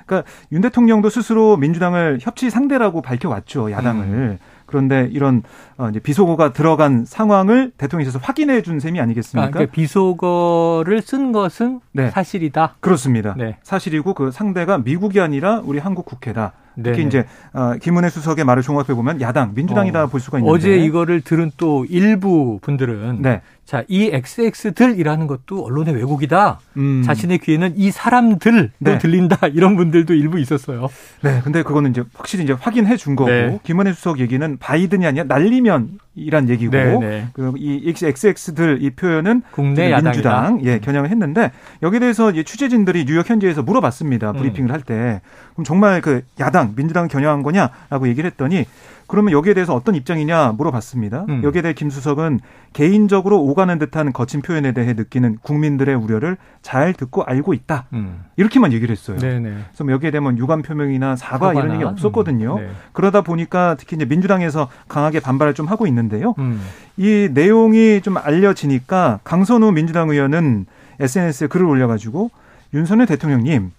그러니까 0.06 0.30
윤 0.52 0.62
대통령도 0.62 1.10
스스로 1.10 1.56
민주당을 1.56 2.18
협치 2.20 2.50
상대라고 2.50 3.02
밝혀왔죠 3.02 3.72
야당을. 3.72 4.04
음. 4.06 4.38
그런데 4.72 5.10
이런 5.12 5.44
어 5.78 5.92
비속어가 6.02 6.54
들어간 6.54 7.06
상황을 7.06 7.72
대통령께서 7.78 8.20
확인해 8.20 8.62
준 8.62 8.80
셈이 8.80 9.00
아니겠습니까? 9.00 9.48
아, 9.48 9.52
그러니까 9.52 9.72
비속어를 9.74 11.02
쓴 11.02 11.32
것은 11.32 11.82
네. 11.92 12.10
사실이다. 12.10 12.78
그렇습니다. 12.80 13.36
네. 13.38 13.58
사실이고 13.62 14.14
그 14.14 14.32
상대가 14.32 14.78
미국이 14.78 15.20
아니라 15.20 15.62
우리 15.64 15.78
한국 15.80 16.06
국회다. 16.06 16.54
특히 16.76 16.98
네네. 16.98 17.08
이제 17.08 17.26
어, 17.54 17.74
김은혜 17.82 18.10
수석의 18.10 18.46
말을 18.46 18.64
종합해 18.64 18.94
보면 18.94 19.22
야당 19.22 19.54
민주당이다 19.54 20.04
어, 20.04 20.08
볼 20.08 20.20
수가 20.20 20.40
있는데 20.40 20.54
어제 20.54 20.76
이거를 20.78 21.22
들은 21.22 21.52
또 21.58 21.86
일부 21.90 22.60
분들은 22.62 23.22
네. 23.22 23.42
자, 23.72 23.86
이 23.88 24.10
XX들이라는 24.12 25.28
것도 25.28 25.64
언론의 25.64 25.96
왜곡이다. 25.96 26.60
음. 26.76 27.04
자신의 27.06 27.38
귀에는 27.38 27.74
이 27.78 27.90
사람들도 27.90 28.70
네. 28.80 28.98
들린다. 28.98 29.48
이런 29.48 29.78
분들도 29.78 30.14
일부 30.14 30.40
있었어요. 30.40 30.90
네, 31.22 31.40
근데 31.42 31.64
그거는 31.64 31.92
이제 31.92 32.04
확실히 32.14 32.44
이제 32.44 32.52
확인해 32.52 32.98
준 32.98 33.16
거고 33.16 33.32
네. 33.32 33.60
김은혜 33.64 33.94
수석 33.94 34.20
얘기는 34.20 34.58
바이든이 34.58 35.06
아니라 35.06 35.24
날리면 35.24 36.00
이란 36.16 36.50
얘기고 36.50 36.72
네, 36.72 36.98
네. 37.00 37.28
그이 37.32 37.84
XX들 37.88 38.80
이 38.82 38.90
표현은 38.90 39.44
국내 39.52 39.76
지금 39.76 39.92
야당이다. 39.92 40.12
민주당 40.12 40.60
예 40.66 40.80
겨냥을 40.80 41.10
했는데 41.10 41.52
여기에 41.82 42.00
대해서 42.02 42.32
이제 42.32 42.44
취재진들이 42.44 43.06
뉴욕 43.06 43.30
현지에서 43.30 43.64
물어봤습니다 43.64 44.32
음. 44.32 44.36
브리핑을 44.36 44.74
할때 44.74 45.22
그럼 45.54 45.64
정말 45.64 46.02
그 46.02 46.24
야당 46.42 46.61
민주당 46.76 47.08
겨냥한 47.08 47.44
거냐라고 47.44 48.08
얘기를 48.08 48.30
했더니 48.30 48.66
그러면 49.12 49.34
여기에 49.34 49.54
대해서 49.56 49.76
어떤 49.76 49.94
입장이냐 49.96 50.54
물어봤습니다. 50.54 51.26
음. 51.28 51.42
여기에 51.44 51.64
대해 51.64 51.74
김 51.74 51.90
수석은 51.90 52.40
개인적으로 52.72 53.42
오가는 53.42 53.78
듯한 53.78 54.14
거친 54.14 54.42
표현에 54.42 54.72
대해 54.72 54.94
느끼는 54.94 55.40
국민들의 55.42 55.94
우려를 55.96 56.38
잘 56.62 56.94
듣고 56.94 57.24
알고 57.24 57.54
있다 57.54 57.88
음. 57.92 58.24
이렇게만 58.38 58.72
얘기를 58.72 58.94
했어요. 58.94 59.18
네네. 59.18 59.50
그래서 59.68 59.84
뭐 59.84 59.92
여기에 59.92 60.12
대한 60.12 60.38
유감 60.38 60.62
표명이나 60.62 61.18
사과 61.18 61.52
이런 61.52 61.64
사과나. 61.64 61.74
얘기 61.74 61.84
없었거든요. 61.84 62.56
음. 62.56 62.62
네. 62.62 62.70
그러다 62.94 63.20
보니까 63.20 63.76
특히 63.78 63.98
이제 63.98 64.06
민주당에서 64.06 64.70
강하게 64.88 65.20
반발을 65.20 65.56
좀 65.56 65.66
하고 65.66 65.88
있는데요. 65.88 66.34
음. 66.40 66.62
이 66.96 67.28
내용이 67.34 68.00
좀 68.02 68.16
알려지니까 68.18 69.20
강선우 69.26 69.74
민주당 69.74 70.10
의원은 70.10 70.68
SNS에 71.02 71.48
글을 71.48 71.66
올려가지고 71.66 72.32
윤석열 72.74 73.08
대통령님 73.08 73.72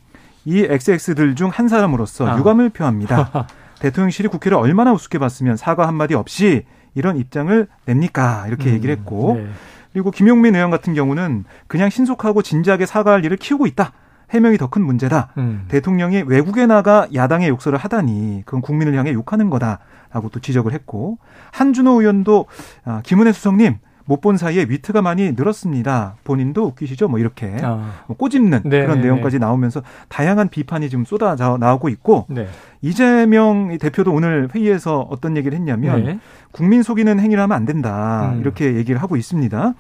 이 0.45 0.67
XX들 0.69 1.35
중 1.37 1.49
한 1.51 1.69
사람으로서 1.69 2.29
아. 2.29 2.39
유감을 2.39 2.71
표합니다. 2.71 3.47
대통령실이 3.81 4.29
국회를 4.29 4.57
얼마나 4.59 4.93
우습게 4.93 5.19
봤으면 5.19 5.57
사과 5.57 5.87
한마디 5.89 6.15
없이 6.15 6.65
이런 6.95 7.17
입장을 7.17 7.67
냅니까? 7.85 8.45
이렇게 8.47 8.71
음. 8.71 8.75
얘기를 8.75 8.95
했고 8.97 9.35
네. 9.37 9.49
그리고 9.93 10.11
김용민 10.11 10.55
의원 10.55 10.71
같은 10.71 10.95
경우는 10.95 11.45
그냥 11.67 11.91
신속하고 11.91 12.43
진지하게 12.43 12.87
사과할 12.87 13.25
일을 13.25 13.37
키우고 13.37 13.67
있다. 13.67 13.93
해명이 14.31 14.57
더 14.57 14.69
큰 14.69 14.83
문제다. 14.83 15.33
음. 15.37 15.65
대통령이 15.69 16.23
외국에 16.27 16.65
나가 16.67 17.07
야당의 17.13 17.49
욕설을 17.51 17.77
하다니 17.79 18.45
그건 18.47 18.63
국민을 18.63 18.95
향해 18.97 19.13
욕하는 19.13 19.51
거다라고 19.51 20.31
또 20.33 20.41
지적을 20.41 20.73
했고 20.73 21.19
한준호 21.51 22.01
의원도 22.01 22.47
아, 22.87 23.03
김은혜 23.05 23.33
수석님 23.33 23.77
못 24.05 24.21
본 24.23 24.37
사이에 24.37 24.67
위트가 24.69 25.03
많이 25.03 25.33
늘었습니다. 25.33 26.15
본인도 26.25 26.65
웃기시죠? 26.67 27.09
뭐 27.09 27.19
이렇게 27.19 27.57
아. 27.63 28.05
뭐 28.07 28.17
꼬집는 28.17 28.63
네, 28.65 28.83
그런 28.83 28.99
네, 28.99 29.05
내용까지 29.05 29.39
나오면서 29.39 29.83
다양한 30.09 30.49
비판이 30.49 30.89
지금 30.89 31.05
쏟아 31.05 31.35
나오고 31.35 31.89
있고 31.89 32.27
네. 32.29 32.47
이재명 32.83 33.77
대표도 33.79 34.13
오늘 34.13 34.49
회의에서 34.55 35.01
어떤 35.11 35.37
얘기를 35.37 35.57
했냐면 35.57 36.05
네. 36.05 36.19
국민 36.53 36.83
속이는 36.83 37.19
행위를 37.19 37.43
하면 37.43 37.57
안 37.57 37.65
된다 37.65 38.33
음. 38.35 38.41
이렇게 38.41 38.75
얘기를 38.75 39.03
하고 39.03 39.17
있습니다. 39.17 39.75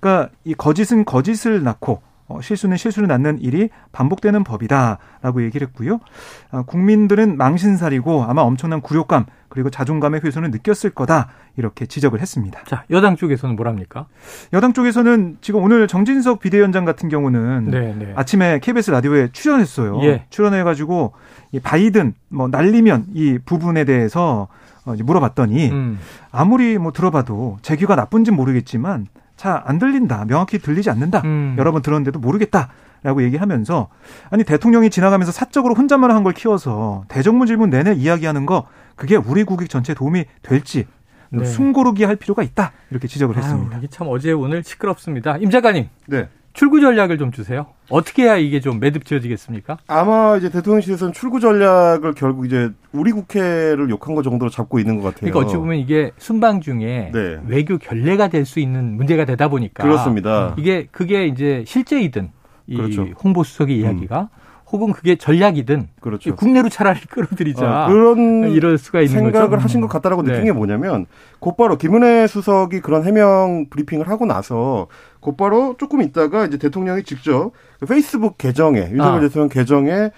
그러니까 0.00 0.30
이 0.44 0.54
거짓은 0.54 1.04
거짓을 1.04 1.62
낳고 1.62 2.00
어, 2.32 2.40
실수는 2.40 2.76
실수를 2.76 3.08
낳는 3.08 3.40
일이 3.40 3.68
반복되는 3.92 4.44
법이다라고 4.44 5.42
얘기를 5.44 5.66
했고요. 5.68 6.00
아, 6.50 6.62
국민들은 6.62 7.36
망신살이고 7.36 8.24
아마 8.24 8.42
엄청난 8.42 8.80
굴욕감 8.80 9.26
그리고 9.48 9.68
자존감의 9.68 10.22
훼손을 10.24 10.50
느꼈을 10.50 10.90
거다 10.90 11.28
이렇게 11.56 11.84
지적을 11.84 12.20
했습니다. 12.20 12.60
자, 12.64 12.84
여당 12.90 13.16
쪽에서는 13.16 13.54
뭐랍니까? 13.54 14.06
여당 14.54 14.72
쪽에서는 14.72 15.38
지금 15.42 15.62
오늘 15.62 15.86
정진석 15.86 16.40
비대위원장 16.40 16.86
같은 16.86 17.10
경우는 17.10 17.70
네, 17.70 17.94
네. 17.98 18.12
아침에 18.16 18.60
KBS 18.60 18.90
라디오에 18.92 19.28
출연했어요. 19.32 20.02
예. 20.04 20.24
출연해가지고 20.30 21.12
이 21.52 21.60
바이든 21.60 22.14
뭐 22.28 22.48
날리면 22.48 23.06
이 23.12 23.38
부분에 23.44 23.84
대해서 23.84 24.48
어, 24.84 24.94
물어봤더니 24.98 25.70
음. 25.70 25.98
아무리 26.30 26.78
뭐 26.78 26.92
들어봐도 26.92 27.58
제 27.62 27.76
귀가 27.76 27.94
나쁜진 27.94 28.34
모르겠지만 28.34 29.06
잘 29.36 29.62
안 29.64 29.78
들린다. 29.78 30.24
명확히 30.26 30.58
들리지 30.58 30.90
않는다. 30.90 31.22
음. 31.24 31.56
여러 31.58 31.72
번 31.72 31.82
들었는데도 31.82 32.18
모르겠다. 32.18 32.68
라고 33.04 33.22
얘기하면서 33.24 33.88
아니 34.30 34.44
대통령이 34.44 34.88
지나가면서 34.88 35.32
사적으로 35.32 35.74
혼자만 35.74 36.12
한걸 36.12 36.34
키워서 36.34 37.02
대정부 37.08 37.46
질문 37.46 37.68
내내 37.70 37.94
이야기하는 37.94 38.46
거 38.46 38.68
그게 38.94 39.16
우리 39.16 39.42
국익 39.42 39.68
전체에 39.68 39.94
도움이 39.96 40.24
될지 40.42 40.86
네. 41.30 41.44
숨고르기 41.44 42.04
할 42.04 42.14
필요가 42.14 42.44
있다. 42.44 42.70
이렇게 42.90 43.08
지적을 43.08 43.34
아유, 43.36 43.42
했습니다. 43.42 43.78
이게 43.78 43.86
참 43.88 44.06
어제 44.08 44.30
오늘 44.30 44.62
시끄럽습니다. 44.62 45.36
임 45.38 45.50
작가님, 45.50 45.88
네. 46.06 46.28
출구 46.52 46.80
전략을 46.80 47.16
좀 47.18 47.32
주세요. 47.32 47.66
어떻게 47.88 48.24
해야 48.24 48.36
이게 48.36 48.60
좀 48.60 48.78
매듭 48.78 49.04
지어지겠습니까? 49.06 49.78
아마 49.86 50.36
이제 50.36 50.50
대통령실에서는 50.50 51.12
출구 51.14 51.40
전략을 51.40 52.12
결국 52.14 52.44
이제 52.46 52.70
우리 52.92 53.12
국회를 53.12 53.88
욕한 53.90 54.14
거 54.14 54.22
정도로 54.22 54.50
잡고 54.50 54.78
있는 54.78 54.96
것 54.96 55.02
같아요. 55.14 55.30
그러니까 55.30 55.38
어찌 55.40 55.56
보면 55.56 55.78
이게 55.78 56.12
순방 56.18 56.60
중에 56.60 57.10
네. 57.12 57.38
외교 57.46 57.78
결례가 57.78 58.28
될 58.28 58.42
수 58.42 58.58
있는 58.60 58.96
문제가 58.96 59.24
되다 59.24 59.48
보니까 59.48 59.82
그렇습니다. 59.84 60.54
이게 60.58 60.88
그게 60.90 61.26
이제 61.26 61.64
실제이든 61.66 62.30
이 62.66 62.76
그렇죠. 62.76 63.06
홍보 63.22 63.44
수석의 63.44 63.78
이야기가 63.78 64.28
혹은 64.72 64.92
그게 64.92 65.16
전략이든 65.16 65.88
그렇죠. 66.00 66.34
국내로 66.34 66.68
차라리 66.70 66.98
끌어들이자 67.00 67.84
어, 67.84 67.88
그런 67.88 68.50
이럴 68.50 68.78
수가 68.78 69.00
있는 69.02 69.24
생각을 69.24 69.50
거죠. 69.50 69.62
하신 69.62 69.80
것 69.80 69.86
같다라고 69.88 70.22
네. 70.22 70.32
느낀 70.32 70.46
게 70.46 70.52
뭐냐면 70.52 71.06
곧바로 71.38 71.76
김은혜 71.76 72.26
수석이 72.26 72.80
그런 72.80 73.04
해명 73.04 73.66
브리핑을 73.70 74.08
하고 74.08 74.26
나서 74.26 74.88
곧바로 75.22 75.76
조금 75.78 76.02
있다가 76.02 76.44
이제 76.44 76.58
대통령이 76.58 77.04
직접 77.04 77.52
그 77.80 77.86
페이스북 77.86 78.36
계정에 78.36 78.90
윤석열 78.90 79.18
아. 79.18 79.20
대통령 79.20 79.48
계정에 79.48 79.90
예, 79.90 80.10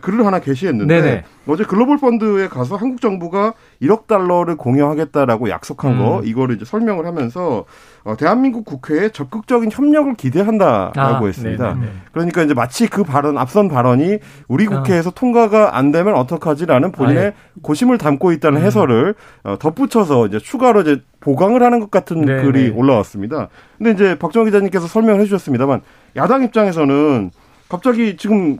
글을 0.00 0.24
하나 0.24 0.38
게시했는데 0.38 1.00
네네. 1.00 1.24
어제 1.48 1.64
글로벌 1.64 1.98
펀드에 1.98 2.46
가서 2.48 2.76
한국 2.76 3.00
정부가 3.00 3.54
1억 3.82 4.06
달러를 4.06 4.56
공여하겠다라고 4.56 5.50
약속한 5.50 5.98
거 5.98 6.20
음. 6.20 6.24
이거를 6.24 6.54
이제 6.54 6.64
설명을 6.64 7.04
하면서 7.04 7.64
어, 8.04 8.16
대한민국 8.16 8.64
국회에 8.64 9.08
적극적인 9.08 9.70
협력을 9.72 10.14
기대한다라고 10.14 11.24
아, 11.24 11.26
했습니다. 11.26 11.74
네네네. 11.74 11.92
그러니까 12.12 12.42
이제 12.42 12.54
마치 12.54 12.86
그 12.86 13.02
발언 13.02 13.36
앞선 13.38 13.68
발언이 13.68 14.18
우리 14.46 14.66
국회에서 14.66 15.10
통과가 15.10 15.76
안 15.76 15.90
되면 15.90 16.14
어떡하지라는 16.14 16.92
본인의 16.92 17.22
아, 17.22 17.26
예. 17.26 17.34
고심을 17.62 17.98
담고 17.98 18.30
있다는 18.32 18.60
음. 18.60 18.66
해설을 18.66 19.14
어, 19.42 19.56
덧붙여서 19.58 20.26
이제 20.28 20.38
추가로 20.38 20.82
이제 20.82 21.02
보강을 21.20 21.62
하는 21.62 21.80
것 21.80 21.90
같은 21.90 22.24
네네. 22.24 22.42
글이 22.42 22.70
올라왔습니다. 22.70 23.48
근데 23.78 23.90
이제 23.92 24.16
박정희 24.16 24.46
기자님께서 24.46 24.86
설명을 24.86 25.20
해주셨습니다만 25.22 25.80
야당 26.16 26.44
입장에서는 26.44 27.30
갑자기 27.68 28.16
지금 28.16 28.58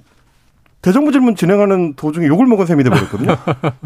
대정부 0.82 1.12
질문 1.12 1.36
진행하는 1.36 1.94
도중에 1.94 2.26
욕을 2.26 2.44
먹은 2.46 2.66
셈이 2.66 2.82
돼버렸거든요. 2.82 3.36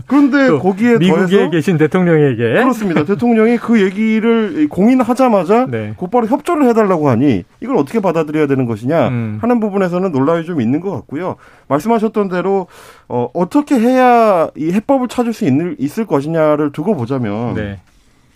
그런데 0.07 0.49
또 0.49 0.59
거기에 0.59 0.97
미국에 0.97 1.27
더해서 1.27 1.51
계신 1.51 1.77
대통령에게 1.77 2.55
그렇습니다. 2.55 3.05
대통령이 3.05 3.59
그 3.59 3.83
얘기를 3.83 4.67
공인하자마자 4.71 5.67
네. 5.67 5.93
곧바로 5.99 6.27
협조를 6.27 6.67
해달라고 6.69 7.11
하니 7.11 7.45
이걸 7.61 7.77
어떻게 7.77 8.01
받아들여야 8.01 8.47
되는 8.47 8.65
것이냐 8.65 9.09
음. 9.09 9.39
하는 9.43 9.61
부분에서는 9.61 10.11
논란이 10.11 10.47
좀 10.47 10.63
있는 10.63 10.81
것 10.81 10.91
같고요. 10.91 11.37
말씀하셨던 11.69 12.29
대로 12.31 12.67
어, 13.09 13.29
어떻게 13.35 13.79
해야 13.79 14.49
이 14.57 14.73
해법을 14.73 15.09
찾을 15.09 15.35
수 15.35 15.45
있는, 15.45 15.77
있을 15.79 16.07
것이냐를 16.07 16.73
두고 16.73 16.97
보자면 16.97 17.55
네. 17.55 17.79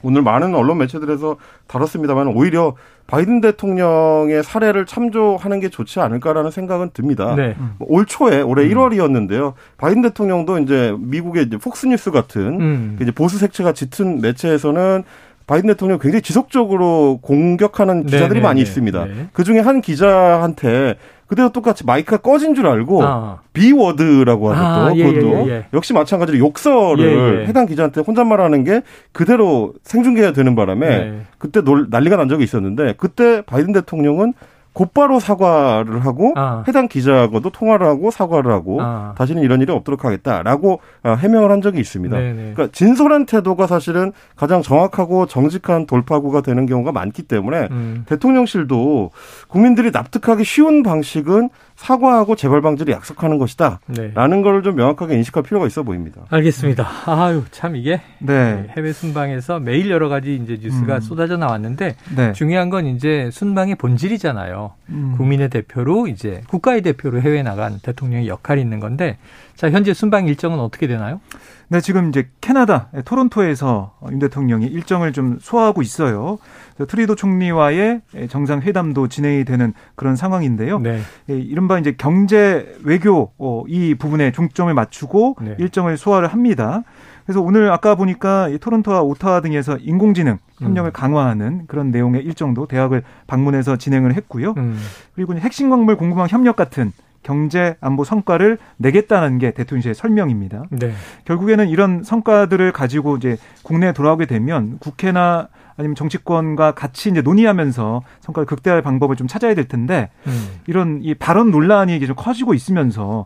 오늘 0.02 0.22
많은 0.22 0.54
언론 0.54 0.78
매체들에서 0.78 1.36
다뤘습니다만 1.66 2.28
오히려 2.28 2.74
바이든 3.10 3.40
대통령의 3.40 4.44
사례를 4.44 4.86
참조하는 4.86 5.58
게 5.58 5.68
좋지 5.68 5.98
않을까라는 5.98 6.52
생각은 6.52 6.90
듭니다. 6.94 7.34
네. 7.34 7.56
뭐올 7.78 8.06
초에 8.06 8.40
올해 8.40 8.68
1월이었는데요. 8.68 9.54
바이든 9.78 10.02
대통령도 10.02 10.58
이제 10.58 10.94
미국의 10.96 11.46
이제 11.46 11.56
폭스뉴스 11.56 12.12
같은 12.12 12.60
음. 12.60 12.94
그 12.96 13.02
이제 13.02 13.10
보수 13.10 13.38
색채가 13.38 13.72
짙은 13.72 14.20
매체에서는 14.20 15.02
바이든 15.48 15.66
대통령 15.66 15.96
을 15.96 15.98
굉장히 16.00 16.22
지속적으로 16.22 17.18
공격하는 17.20 18.06
기자들이 18.06 18.38
네, 18.38 18.44
많이 18.44 18.58
네, 18.60 18.62
있습니다. 18.62 19.04
네. 19.04 19.26
그 19.32 19.42
중에 19.42 19.58
한 19.58 19.80
기자한테 19.80 20.94
그대로 21.30 21.50
똑같이 21.50 21.86
마이크가 21.86 22.16
꺼진 22.16 22.56
줄 22.56 22.66
알고 22.66 23.04
아. 23.04 23.38
비워드라고 23.52 24.50
하죠. 24.50 24.60
아, 24.60 24.88
또 24.88 24.98
예, 24.98 25.04
그것도 25.04 25.48
예, 25.48 25.52
예. 25.52 25.66
역시 25.72 25.92
마찬가지로 25.92 26.36
욕설을 26.38 26.98
예, 26.98 27.42
예. 27.42 27.46
해당 27.46 27.66
기자한테 27.66 28.00
혼잣말하는 28.00 28.64
게 28.64 28.82
그대로 29.12 29.72
생중계가 29.84 30.32
되는 30.32 30.56
바람에 30.56 30.88
네. 30.88 31.20
그때 31.38 31.60
놀, 31.60 31.86
난리가 31.88 32.16
난 32.16 32.28
적이 32.28 32.42
있었는데 32.42 32.94
그때 32.96 33.42
바이든 33.42 33.72
대통령은 33.74 34.34
곧바로 34.72 35.18
사과를 35.18 36.04
하고 36.04 36.32
아. 36.36 36.64
해당 36.68 36.86
기자하고도 36.86 37.50
통화를 37.50 37.86
하고 37.86 38.10
사과를 38.10 38.52
하고 38.52 38.80
아. 38.80 39.14
다시는 39.16 39.42
이런 39.42 39.60
일이 39.60 39.72
없도록 39.72 40.04
하겠다라고 40.04 40.80
어, 41.02 41.14
해명을 41.14 41.50
한 41.50 41.60
적이 41.60 41.80
있습니다. 41.80 42.16
네네. 42.16 42.52
그러니까 42.54 42.68
진솔한 42.72 43.26
태도가 43.26 43.66
사실은 43.66 44.12
가장 44.36 44.62
정확하고 44.62 45.26
정직한 45.26 45.86
돌파구가 45.86 46.42
되는 46.42 46.66
경우가 46.66 46.92
많기 46.92 47.22
때문에 47.22 47.68
음. 47.70 48.04
대통령실도 48.06 49.10
국민들이 49.48 49.90
납득하기 49.90 50.44
쉬운 50.44 50.82
방식은 50.82 51.50
사과하고 51.80 52.36
재발 52.36 52.60
방지를 52.60 52.92
약속하는 52.92 53.38
것이다. 53.38 53.80
네. 53.86 54.10
라는 54.14 54.42
걸 54.42 54.60
좀 54.60 54.76
명확하게 54.76 55.14
인식할 55.16 55.42
필요가 55.42 55.66
있어 55.66 55.82
보입니다. 55.82 56.20
알겠습니다. 56.28 56.86
아유, 57.06 57.44
참 57.50 57.74
이게 57.76 58.02
네. 58.18 58.66
해외 58.76 58.92
순방에서 58.92 59.58
매일 59.60 59.90
여러 59.90 60.10
가지 60.10 60.34
이제 60.34 60.58
뉴스가 60.60 60.96
음. 60.96 61.00
쏟아져 61.00 61.38
나왔는데 61.38 61.96
네. 62.14 62.32
중요한 62.34 62.68
건 62.68 62.84
이제 62.86 63.30
순방의 63.32 63.76
본질이잖아요. 63.76 64.72
음. 64.90 65.14
국민의 65.16 65.48
대표로 65.48 66.08
이제 66.08 66.42
국가의 66.48 66.82
대표로 66.82 67.22
해외 67.22 67.42
나간 67.42 67.78
대통령의 67.80 68.28
역할이 68.28 68.60
있는 68.60 68.80
건데 68.80 69.16
자, 69.56 69.70
현재 69.70 69.94
순방 69.94 70.26
일정은 70.26 70.58
어떻게 70.58 70.86
되나요? 70.86 71.20
네, 71.68 71.80
지금 71.80 72.10
이제 72.10 72.28
캐나다 72.42 72.88
토론토에서 73.06 73.94
윤 74.10 74.18
대통령이 74.18 74.66
일정을 74.66 75.12
좀 75.14 75.38
소화하고 75.40 75.80
있어요. 75.80 76.38
트리도 76.86 77.14
총리와의 77.14 78.02
정상회담도 78.28 79.08
진행이 79.08 79.44
되는 79.44 79.72
그런 79.94 80.16
상황인데요. 80.16 80.78
네. 80.78 81.00
예, 81.28 81.38
이른바 81.38 81.78
이제 81.78 81.94
경제 81.96 82.74
외교 82.84 83.32
어, 83.38 83.64
이 83.68 83.94
부분에 83.94 84.32
중점을 84.32 84.72
맞추고 84.72 85.36
네. 85.42 85.56
일정을 85.58 85.96
소화를 85.96 86.28
합니다. 86.28 86.82
그래서 87.24 87.40
오늘 87.40 87.70
아까 87.70 87.94
보니까 87.94 88.48
이 88.48 88.58
토론토와 88.58 89.02
오타와 89.02 89.40
등에서 89.40 89.76
인공지능 89.78 90.38
협력을 90.58 90.90
음. 90.90 90.92
강화하는 90.92 91.66
그런 91.68 91.90
내용의 91.90 92.24
일정도 92.24 92.66
대학을 92.66 93.02
방문해서 93.26 93.76
진행을 93.76 94.14
했고요. 94.14 94.54
음. 94.56 94.76
그리고 95.14 95.34
핵심 95.36 95.70
광물 95.70 95.96
공급망 95.96 96.26
협력 96.28 96.56
같은 96.56 96.92
경제 97.22 97.76
안보 97.80 98.02
성과를 98.02 98.58
내겠다는 98.78 99.38
게 99.38 99.52
대통령실의 99.52 99.94
설명입니다. 99.94 100.64
네. 100.70 100.92
결국에는 101.24 101.68
이런 101.68 102.02
성과들을 102.02 102.72
가지고 102.72 103.16
이제 103.16 103.36
국내에 103.62 103.92
돌아오게 103.92 104.26
되면 104.26 104.78
국회나 104.78 105.48
아니면 105.80 105.94
정치권과 105.94 106.72
같이 106.72 107.08
이제 107.08 107.22
논의하면서 107.22 108.02
성과를 108.20 108.46
극대화할 108.46 108.82
방법을 108.82 109.16
좀 109.16 109.26
찾아야 109.26 109.54
될 109.54 109.66
텐데 109.66 110.10
음. 110.26 110.60
이런 110.66 111.00
이 111.02 111.14
발언 111.14 111.50
논란이 111.50 111.96
이게 111.96 112.06
좀 112.06 112.14
커지고 112.16 112.52
있으면서 112.52 113.24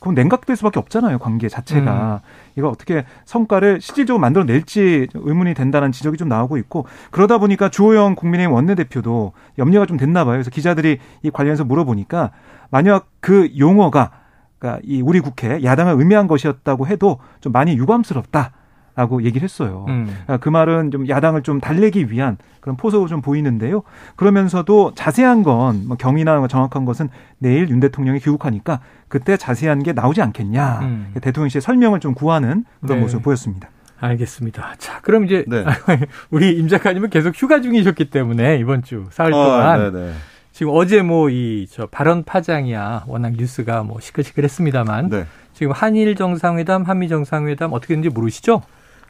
그럼 0.00 0.14
냉각될 0.14 0.56
수밖에 0.56 0.80
없잖아요 0.80 1.18
관계 1.18 1.48
자체가 1.48 2.22
이거 2.56 2.68
어떻게 2.68 3.04
성과를 3.24 3.80
실질적으로 3.80 4.20
만들어낼지 4.20 5.08
의문이 5.14 5.54
된다는 5.54 5.92
지적이 5.92 6.16
좀 6.16 6.28
나오고 6.28 6.56
있고 6.56 6.86
그러다 7.10 7.38
보니까 7.38 7.68
주호영 7.68 8.14
국민의힘 8.16 8.52
원내대표도 8.52 9.32
염려가 9.58 9.86
좀 9.86 9.98
됐나 9.98 10.24
봐요 10.24 10.34
그래서 10.34 10.50
기자들이 10.50 10.98
이 11.22 11.30
관련해서 11.30 11.64
물어보니까 11.64 12.30
만약 12.70 13.06
그 13.20 13.50
용어가 13.58 14.10
그러니까 14.58 14.80
이 14.84 15.02
우리 15.02 15.20
국회 15.20 15.62
야당을 15.62 15.94
의미한 15.98 16.26
것이었다고 16.26 16.86
해도 16.86 17.18
좀 17.40 17.52
많이 17.52 17.76
유감스럽다. 17.76 18.52
라고 18.94 19.22
얘기를 19.24 19.42
했어요. 19.44 19.86
음. 19.88 20.04
그러니까 20.06 20.36
그 20.36 20.48
말은 20.50 20.90
좀 20.90 21.08
야당을 21.08 21.42
좀 21.42 21.60
달래기 21.60 22.10
위한 22.10 22.36
그런 22.60 22.76
포석으로 22.76 23.08
좀 23.08 23.22
보이는데요. 23.22 23.82
그러면서도 24.16 24.92
자세한 24.94 25.42
건 25.42 25.86
뭐 25.86 25.96
경위나 25.96 26.46
정확한 26.46 26.84
것은 26.84 27.08
내일 27.38 27.68
윤 27.70 27.80
대통령이 27.80 28.18
귀국하니까 28.20 28.80
그때 29.08 29.36
자세한 29.36 29.82
게 29.82 29.92
나오지 29.92 30.20
않겠냐. 30.22 30.80
음. 30.82 31.12
대통령실의 31.20 31.62
설명을 31.62 32.00
좀 32.00 32.14
구하는 32.14 32.64
그런 32.82 32.98
네. 32.98 33.02
모습을 33.02 33.22
보였습니다. 33.22 33.68
알겠습니다. 33.98 34.74
자, 34.78 35.00
그럼 35.00 35.24
이제 35.24 35.44
네. 35.48 35.64
우리 36.30 36.52
임 36.58 36.68
작가님은 36.68 37.08
계속 37.10 37.34
휴가 37.34 37.60
중이셨기 37.60 38.10
때문에 38.10 38.58
이번 38.58 38.82
주 38.82 39.06
사흘 39.10 39.32
아, 39.32 39.36
동안 39.44 39.92
네네. 39.92 40.12
지금 40.52 40.72
어제 40.74 41.02
뭐 41.02 41.30
이 41.30 41.66
저 41.70 41.86
발언 41.86 42.24
파장이야 42.24 43.04
워낙 43.06 43.32
뉴스가 43.32 43.84
뭐 43.84 44.00
시끌시끌했습니다만 44.00 45.08
네. 45.08 45.26
지금 45.54 45.72
한일 45.72 46.16
정상회담, 46.16 46.82
한미 46.82 47.08
정상회담 47.08 47.72
어떻게 47.72 47.94
됐는지 47.94 48.12
모르시죠? 48.12 48.62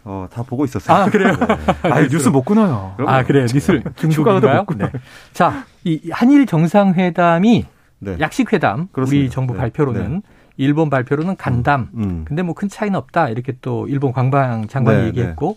어, 0.05 0.27
다 0.33 0.43
보고 0.43 0.65
있었어요. 0.65 0.97
아 0.97 1.07
그래요? 1.11 1.35
아, 1.83 2.01
뉴스 2.09 2.29
못 2.29 2.43
끊어요. 2.43 2.95
아 3.07 3.23
그래요? 3.25 3.47
뉴스를 3.53 3.83
중국인가요? 3.97 4.67
네. 4.77 4.91
자, 5.33 5.65
이 5.85 6.11
한일 6.11 6.47
정상회담이 6.47 7.67
네. 8.01 8.17
약식 8.21 8.53
회담 8.53 8.81
우리 8.81 8.89
그렇습니다. 8.93 9.33
정부 9.33 9.53
네. 9.55 9.61
발표로는 9.61 10.23
일본 10.59 10.91
발표로는 10.91 11.37
간담. 11.37 11.89
음. 11.95 12.25
근데 12.27 12.43
뭐 12.43 12.55
큰 12.55 12.69
차이는 12.69 12.97
없다 12.99 13.29
이렇게 13.31 13.55
또 13.63 13.87
일본 13.89 14.13
관방 14.13 14.67
장관이 14.69 14.99
네, 15.03 15.07
얘기했고 15.07 15.57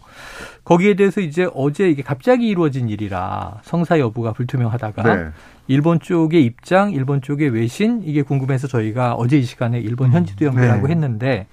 거기에 0.63 0.93
대해서 0.95 1.21
이제 1.21 1.47
어제 1.53 1.89
이게 1.89 2.01
갑자기 2.01 2.47
이루어진 2.47 2.88
일이라 2.88 3.60
성사 3.63 3.99
여부가 3.99 4.31
불투명하다가 4.34 5.15
네. 5.15 5.29
일본 5.67 5.99
쪽의 5.99 6.45
입장, 6.45 6.91
일본 6.91 7.21
쪽의 7.21 7.49
외신 7.49 8.01
이게 8.05 8.21
궁금해서 8.21 8.67
저희가 8.67 9.15
어제 9.15 9.38
이 9.38 9.43
시간에 9.43 9.79
일본 9.79 10.12
현지도 10.12 10.45
연결하고 10.45 10.88
네. 10.88 10.93
했는데 10.93 11.47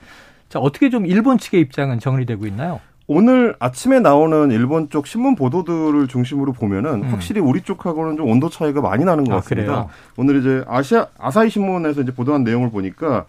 자 0.53 0.59
어떻게 0.59 0.91
좀 0.91 1.07
일본 1.07 1.39
측의 1.39 1.63
입장은 1.63 1.99
정리되고 1.99 2.47
있나요? 2.47 2.79
오늘 3.07 3.57
아침에 3.59 4.01
나오는 4.01 4.51
일본 4.51 4.91
쪽 4.91 5.07
신문 5.07 5.35
보도들을 5.35 6.09
중심으로 6.09 6.53
보면은 6.53 7.05
음. 7.05 7.09
확실히 7.09 7.41
우리 7.41 7.63
쪽하고는 7.63 8.19
좀 8.19 8.29
온도 8.29 8.51
차이가 8.51 8.83
많이 8.83 9.03
나는 9.03 9.25
것 9.25 9.33
아, 9.33 9.37
같습니다. 9.37 9.73
그래요? 9.73 9.91
오늘 10.19 10.41
이제 10.41 10.63
아시아 10.69 11.07
아사히 11.19 11.49
신문에서 11.49 12.03
이제 12.03 12.13
보도한 12.13 12.45
내용을 12.45 12.71
보니까 12.71 13.25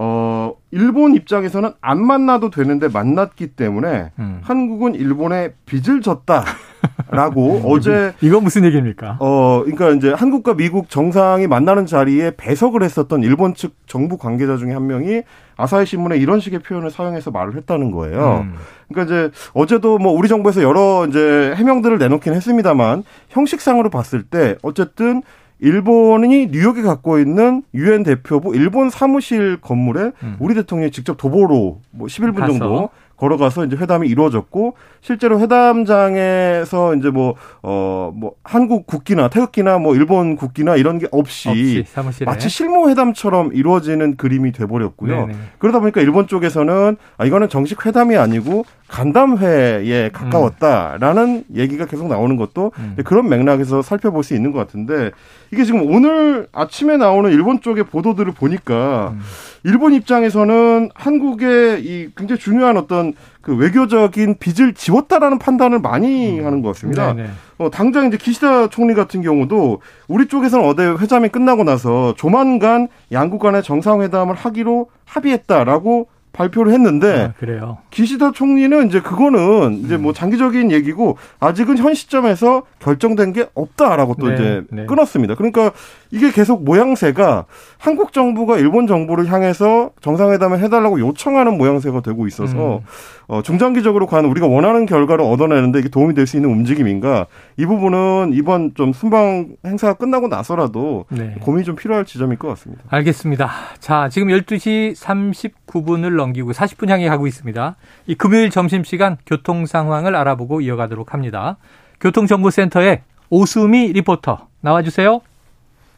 어 0.00 0.54
일본 0.70 1.16
입장에서는 1.16 1.72
안 1.80 2.00
만나도 2.00 2.50
되는데 2.50 2.86
만났기 2.86 3.48
때문에 3.48 4.12
음. 4.20 4.38
한국은 4.42 4.94
일본에 4.94 5.54
빚을 5.66 6.02
졌다라고 6.02 7.62
어제 7.66 8.12
이거 8.20 8.40
무슨 8.40 8.64
얘기입니까? 8.64 9.16
어, 9.18 9.62
그러니까 9.64 9.90
이제 9.90 10.12
한국과 10.12 10.54
미국 10.54 10.88
정상이 10.88 11.48
만나는 11.48 11.86
자리에 11.86 12.36
배석을 12.36 12.84
했었던 12.84 13.24
일본 13.24 13.54
측 13.54 13.74
정부 13.86 14.18
관계자 14.18 14.56
중에 14.56 14.72
한 14.72 14.86
명이 14.86 15.22
아사히 15.56 15.84
신문에 15.84 16.16
이런 16.16 16.38
식의 16.38 16.60
표현을 16.60 16.92
사용해서 16.92 17.32
말을 17.32 17.56
했다는 17.56 17.90
거예요. 17.90 18.44
음. 18.44 18.54
그러니까 18.86 19.12
이제 19.12 19.32
어제도 19.52 19.98
뭐 19.98 20.12
우리 20.12 20.28
정부에서 20.28 20.62
여러 20.62 21.06
이제 21.08 21.54
해명들을 21.56 21.98
내놓긴 21.98 22.34
했습니다만 22.34 23.02
형식상으로 23.30 23.90
봤을 23.90 24.22
때 24.22 24.54
어쨌든 24.62 25.22
일본이 25.60 26.48
뉴욕에 26.48 26.82
갖고 26.82 27.18
있는 27.18 27.62
유엔 27.74 28.02
대표부 28.02 28.54
일본 28.54 28.90
사무실 28.90 29.58
건물에 29.60 30.12
음. 30.22 30.36
우리 30.38 30.54
대통령이 30.54 30.90
직접 30.90 31.16
도보로 31.16 31.80
뭐 31.90 32.06
11분 32.06 32.36
가서. 32.36 32.52
정도 32.52 32.90
걸어가서 33.16 33.66
이제 33.66 33.76
회담이 33.76 34.08
이루어졌고 34.08 34.74
실제로 35.00 35.40
회담장에서 35.40 36.94
이제 36.94 37.10
뭐어뭐 37.10 38.34
한국 38.44 38.86
국기나 38.86 39.28
태극기나 39.28 39.78
뭐 39.78 39.96
일본 39.96 40.36
국기나 40.36 40.76
이런 40.76 40.98
게 40.98 41.08
없이, 41.10 41.84
없이 41.94 42.24
마치 42.24 42.48
실무 42.48 42.88
회담처럼 42.88 43.52
이루어지는 43.52 44.16
그림이 44.16 44.52
돼 44.52 44.66
버렸고요. 44.66 45.28
그러다 45.58 45.80
보니까 45.80 46.00
일본 46.00 46.28
쪽에서는 46.28 46.96
아 47.16 47.24
이거는 47.24 47.48
정식 47.48 47.84
회담이 47.84 48.16
아니고 48.16 48.64
간담회에 48.88 50.10
가까웠다라는 50.12 51.44
얘기가 51.54 51.86
계속 51.86 52.08
나오는 52.08 52.36
것도 52.36 52.72
음. 52.78 52.96
그런 53.04 53.28
맥락에서 53.28 53.82
살펴볼 53.82 54.24
수 54.24 54.34
있는 54.34 54.50
것 54.50 54.58
같은데 54.58 55.10
이게 55.52 55.64
지금 55.64 55.82
오늘 55.94 56.48
아침에 56.52 56.96
나오는 56.96 57.30
일본 57.30 57.60
쪽의 57.60 57.84
보도들을 57.84 58.32
보니까 58.32 59.10
음. 59.14 59.20
일본 59.64 59.92
입장에서는 59.92 60.90
한국의 60.94 61.84
이 61.84 62.08
굉장히 62.16 62.40
중요한 62.40 62.76
어떤 62.76 63.12
그 63.42 63.56
외교적인 63.56 64.36
빚을 64.38 64.74
지웠다라는 64.74 65.38
판단을 65.38 65.80
많이 65.80 66.40
하는 66.40 66.62
것 66.62 66.68
같습니다. 66.68 67.12
음. 67.12 67.16
네네. 67.16 67.28
어, 67.58 67.70
당장 67.70 68.06
이제 68.06 68.16
기시다 68.16 68.68
총리 68.68 68.94
같은 68.94 69.20
경우도 69.22 69.80
우리 70.06 70.26
쪽에서는 70.26 70.64
어제 70.64 70.82
회담이 70.86 71.28
끝나고 71.28 71.64
나서 71.64 72.14
조만간 72.16 72.88
양국 73.12 73.40
간의 73.40 73.62
정상회담을 73.62 74.34
하기로 74.34 74.90
합의했다라고 75.04 76.08
발표를 76.38 76.72
했는데 76.72 77.24
아, 77.24 77.32
그래요. 77.38 77.78
기시다 77.90 78.30
총리는 78.30 78.86
이제 78.86 79.00
그거는 79.00 79.80
이제 79.84 79.96
음. 79.96 80.02
뭐 80.02 80.12
장기적인 80.12 80.70
얘기고 80.70 81.18
아직은 81.40 81.78
현 81.78 81.94
시점에서 81.94 82.62
결정된 82.78 83.32
게 83.32 83.48
없다라고 83.54 84.14
또 84.20 84.28
네, 84.28 84.34
이제 84.34 84.62
네. 84.70 84.86
끊었습니다. 84.86 85.34
그러니까 85.34 85.72
이게 86.12 86.30
계속 86.30 86.64
모양새가 86.64 87.46
한국 87.76 88.12
정부가 88.12 88.58
일본 88.58 88.86
정부를 88.86 89.26
향해서 89.30 89.90
정상회담을 90.00 90.60
해달라고 90.60 91.00
요청하는 91.00 91.58
모양새가 91.58 92.00
되고 92.02 92.26
있어서 92.28 92.76
음. 92.78 92.82
어, 93.26 93.42
중장기적으로 93.42 94.06
과연 94.06 94.24
우리가 94.26 94.46
원하는 94.46 94.86
결과를 94.86 95.24
얻어내는데 95.24 95.80
이게 95.80 95.88
도움이 95.88 96.14
될 96.14 96.28
수 96.28 96.36
있는 96.36 96.50
움직임인가 96.50 97.24
이 97.56 97.64
부분은 97.64 98.32
이번 98.34 98.72
좀 98.74 98.92
순방 98.92 99.48
행사가 99.64 99.94
끝나고 99.94 100.28
나서라도 100.28 101.06
네. 101.10 101.36
고민이 101.40 101.64
좀 101.64 101.74
필요할 101.74 102.04
지점일 102.04 102.38
것 102.38 102.48
같습니다. 102.48 102.82
알겠습니다. 102.88 103.50
자, 103.80 104.08
지금 104.10 104.28
12시 104.28 104.94
39분을 104.94 106.14
넘 106.16 106.27
기고 106.32 106.52
40분 106.52 106.88
향해 106.88 107.08
가고 107.08 107.26
있습니다. 107.26 107.76
이 108.06 108.14
금요일 108.14 108.50
점심시간 108.50 109.16
교통 109.26 109.66
상황을 109.66 110.14
알아보고 110.16 110.60
이어가도록 110.60 111.14
합니다. 111.14 111.56
교통정보센터의 112.00 113.02
오수미 113.30 113.92
리포터 113.92 114.48
나와주세요. 114.60 115.20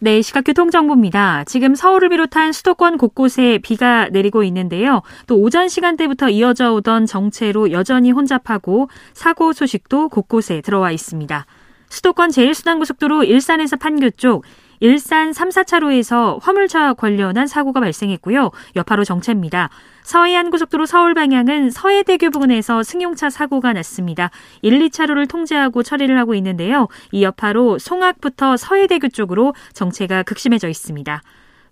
네, 0.02 0.22
시각 0.22 0.44
교통정보입니다. 0.44 1.44
지금 1.44 1.74
서울을 1.74 2.08
비롯한 2.08 2.52
수도권 2.52 2.96
곳곳에 2.96 3.58
비가 3.58 4.08
내리고 4.08 4.42
있는데요. 4.44 5.02
또 5.26 5.36
오전 5.36 5.68
시간대부터 5.68 6.30
이어져 6.30 6.72
오던 6.72 7.04
정체로 7.04 7.70
여전히 7.70 8.10
혼잡하고 8.10 8.88
사고 9.12 9.52
소식도 9.52 10.08
곳곳에 10.08 10.62
들어와 10.62 10.90
있습니다. 10.90 11.44
수도권 11.90 12.30
제1순환고속도로 12.30 13.28
일산에서 13.28 13.76
판교 13.76 14.10
쪽 14.12 14.44
일산 14.80 15.34
3, 15.34 15.50
4차로에서 15.50 16.42
화물차 16.42 16.94
관련한 16.94 17.46
사고가 17.46 17.80
발생했고요. 17.80 18.50
여파로 18.76 19.04
정체입니다. 19.04 19.68
서해안 20.02 20.50
고속도로 20.50 20.86
서울 20.86 21.12
방향은 21.12 21.70
서해대교 21.70 22.30
부근에서 22.30 22.82
승용차 22.82 23.28
사고가 23.28 23.74
났습니다. 23.74 24.30
1, 24.62 24.78
2차로를 24.88 25.28
통제하고 25.28 25.82
처리를 25.82 26.18
하고 26.18 26.34
있는데요. 26.34 26.88
이 27.12 27.22
여파로 27.22 27.78
송악부터 27.78 28.56
서해대교 28.56 29.08
쪽으로 29.10 29.54
정체가 29.74 30.22
극심해져 30.22 30.68
있습니다. 30.68 31.22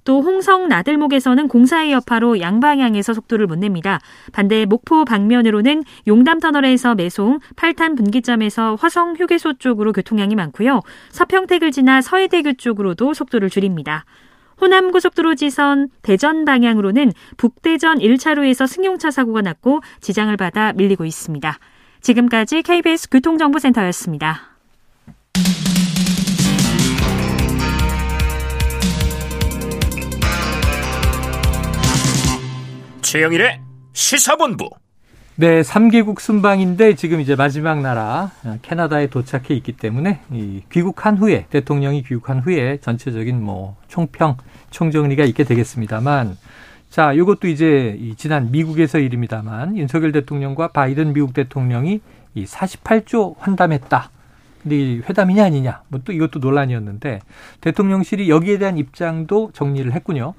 또 0.09 0.23
홍성 0.23 0.69
나들목에서는 0.69 1.49
공사의 1.49 1.93
여파로 1.93 2.41
양방향에서 2.41 3.13
속도를 3.13 3.47
못 3.47 3.59
냅니다. 3.59 4.01
반대 4.33 4.65
목포 4.65 5.05
방면으로는 5.05 5.85
용담 6.07 6.41
터널에서 6.41 6.95
매송, 6.95 7.41
팔탄 7.57 7.95
분기점에서 7.95 8.77
화성 8.81 9.17
휴게소 9.17 9.59
쪽으로 9.59 9.93
교통량이 9.93 10.35
많고요. 10.35 10.81
서평택을 11.11 11.73
지나 11.73 12.01
서해대교 12.01 12.55
쪽으로도 12.55 13.13
속도를 13.13 13.51
줄입니다. 13.51 14.07
호남 14.63 14.93
고속도로 14.93 15.35
지선 15.35 15.91
대전 16.01 16.47
방향으로는 16.47 17.13
북대전 17.37 17.99
1차로에서 17.99 18.67
승용차 18.67 19.11
사고가 19.11 19.43
났고 19.43 19.83
지장을 20.01 20.35
받아 20.39 20.73
밀리고 20.73 21.05
있습니다. 21.05 21.59
지금까지 22.01 22.63
KBS 22.63 23.11
교통정보센터였습니다. 23.11 24.57
최영일의 33.09 33.59
시사본부. 33.95 34.69
네, 35.37 35.63
3개국 35.63 36.21
순방인데 36.21 36.95
지금 36.95 37.23
이제 37.23 37.37
마지막 37.37 37.81
나라 37.81 38.33
캐나다에 38.61 39.07
도착해 39.07 39.55
있기 39.55 39.73
때문에 39.73 40.21
이 40.31 40.63
귀국한 40.71 41.17
후에 41.17 41.47
대통령이 41.49 42.03
귀국한 42.03 42.41
후에 42.41 42.77
전체적인 42.83 43.43
뭐 43.43 43.77
총평, 43.89 44.37
총정리가 44.69 45.25
있게 45.25 45.45
되겠습니다만 45.45 46.37
자, 46.91 47.15
이것도 47.15 47.49
이제 47.49 47.97
이 47.99 48.15
지난 48.15 48.51
미국에서 48.51 48.99
일입니다만 48.99 49.79
윤석열 49.79 50.13
대통령과 50.13 50.69
바이든 50.73 51.15
미국 51.15 51.33
대통령이 51.33 52.03
이 52.35 52.45
48조 52.45 53.37
환담했다. 53.39 54.11
근데 54.63 54.77
이 54.77 55.03
회담이냐 55.09 55.45
아니냐 55.45 55.83
뭐 55.89 56.01
또 56.05 56.13
이것도 56.13 56.39
논란이었는데 56.41 57.21
대통령실이 57.61 58.31
여기에 58.31 58.59
대한 58.59 58.79
입장도 58.79 59.51
정리를 59.53 59.93
했군요. 59.93 60.35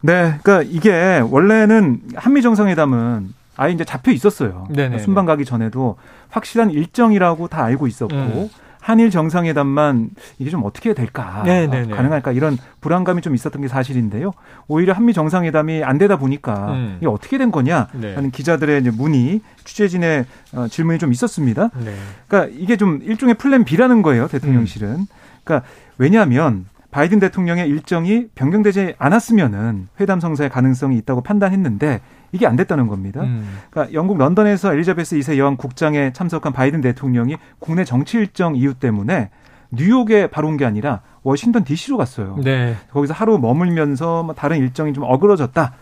네, 0.00 0.38
그러니까 0.42 0.62
이게 0.62 1.20
원래는 1.20 2.00
한미 2.16 2.42
정상회담은 2.42 3.34
아예 3.56 3.72
이제 3.72 3.84
잡혀 3.84 4.10
있었어요. 4.12 4.66
네네. 4.70 4.98
순방 4.98 5.26
가기 5.26 5.44
전에도 5.44 5.96
확실한 6.30 6.70
일정이라고 6.70 7.48
다 7.48 7.62
알고 7.64 7.86
있었고 7.86 8.14
음. 8.14 8.50
한일 8.82 9.10
정상회담만 9.10 10.10
이게 10.40 10.50
좀 10.50 10.64
어떻게 10.64 10.92
될까 10.92 11.44
네네네. 11.46 11.92
어, 11.92 11.96
가능할까 11.96 12.32
이런 12.32 12.58
불안감이 12.80 13.22
좀 13.22 13.32
있었던 13.32 13.62
게 13.62 13.68
사실인데요. 13.68 14.32
오히려 14.66 14.92
한미 14.92 15.12
정상회담이 15.12 15.84
안 15.84 15.98
되다 15.98 16.16
보니까 16.16 16.72
음. 16.72 16.96
이게 16.98 17.06
어떻게 17.06 17.38
된 17.38 17.52
거냐 17.52 17.86
네. 17.92 18.16
하는 18.16 18.32
기자들의 18.32 18.80
이제 18.80 18.90
문의 18.90 19.40
취재진의 19.64 20.24
어, 20.54 20.66
질문이 20.66 20.98
좀 20.98 21.12
있었습니다. 21.12 21.70
네. 21.76 21.94
그러니까 22.26 22.52
이게 22.58 22.76
좀 22.76 22.98
일종의 23.02 23.36
플랜 23.36 23.64
B라는 23.64 24.02
거예요. 24.02 24.26
대통령실은. 24.26 24.88
음. 24.88 25.06
그러니까 25.44 25.68
왜냐하면 25.96 26.66
바이든 26.92 27.18
대통령의 27.20 27.68
일정이 27.68 28.28
변경되지 28.34 28.94
않았으면은 28.98 29.88
회담 29.98 30.20
성사의 30.20 30.50
가능성이 30.50 30.98
있다고 30.98 31.22
판단했는데 31.22 32.00
이게 32.32 32.46
안 32.46 32.54
됐다는 32.54 32.86
겁니다. 32.86 33.22
음. 33.22 33.58
그러니까 33.70 33.94
영국 33.94 34.18
런던에서 34.18 34.72
엘리자베스 34.74 35.16
2세 35.16 35.38
여왕 35.38 35.56
국장에 35.56 36.12
참석한 36.12 36.52
바이든 36.52 36.82
대통령이 36.82 37.38
국내 37.58 37.84
정치 37.84 38.18
일정 38.18 38.54
이유 38.54 38.74
때문에 38.74 39.30
뉴욕에 39.70 40.26
바로 40.28 40.48
온 40.48 40.58
게 40.58 40.66
아니라 40.66 41.00
워싱턴 41.22 41.64
DC로 41.64 41.96
갔어요. 41.96 42.36
네. 42.44 42.76
거기서 42.92 43.14
하루 43.14 43.38
머물면서 43.38 44.22
뭐 44.22 44.34
다른 44.34 44.58
일정이 44.58 44.92
좀 44.92 45.04
어그러졌다. 45.06 45.72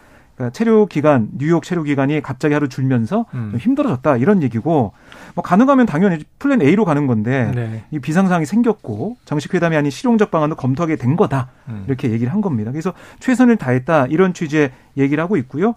그러니까 0.41 0.51
체류 0.51 0.87
기간, 0.87 1.29
뉴욕 1.37 1.63
체류 1.63 1.83
기간이 1.83 2.23
갑자기 2.23 2.55
하루 2.55 2.69
줄면서 2.69 3.27
음. 3.35 3.49
좀 3.51 3.61
힘들어졌다 3.61 4.17
이런 4.17 4.43
얘기고 4.43 4.93
뭐 5.35 5.43
가능하면 5.45 5.85
당연히 5.85 6.25
plan 6.39 6.63
A로 6.63 6.87
가는 6.87 7.07
건데 7.07 7.53
네. 7.55 7.85
이 7.91 7.99
비상 7.99 8.17
상황이 8.17 8.47
생겼고 8.47 9.19
정식 9.27 9.53
회담이 9.53 9.77
아닌 9.77 9.91
실용적 9.91 10.31
방안도 10.31 10.57
검토하게 10.57 10.97
된 10.97 11.17
거다 11.17 11.49
음. 11.69 11.85
이렇게 11.87 12.11
얘기를 12.11 12.33
한 12.33 12.41
겁니다. 12.41 12.71
그래서 12.73 12.95
최선을 13.21 13.57
다했다 13.57 14.07
이런 14.07 14.33
취지의 14.33 14.71
얘기를 14.97 15.23
하고 15.23 15.37
있고요. 15.37 15.75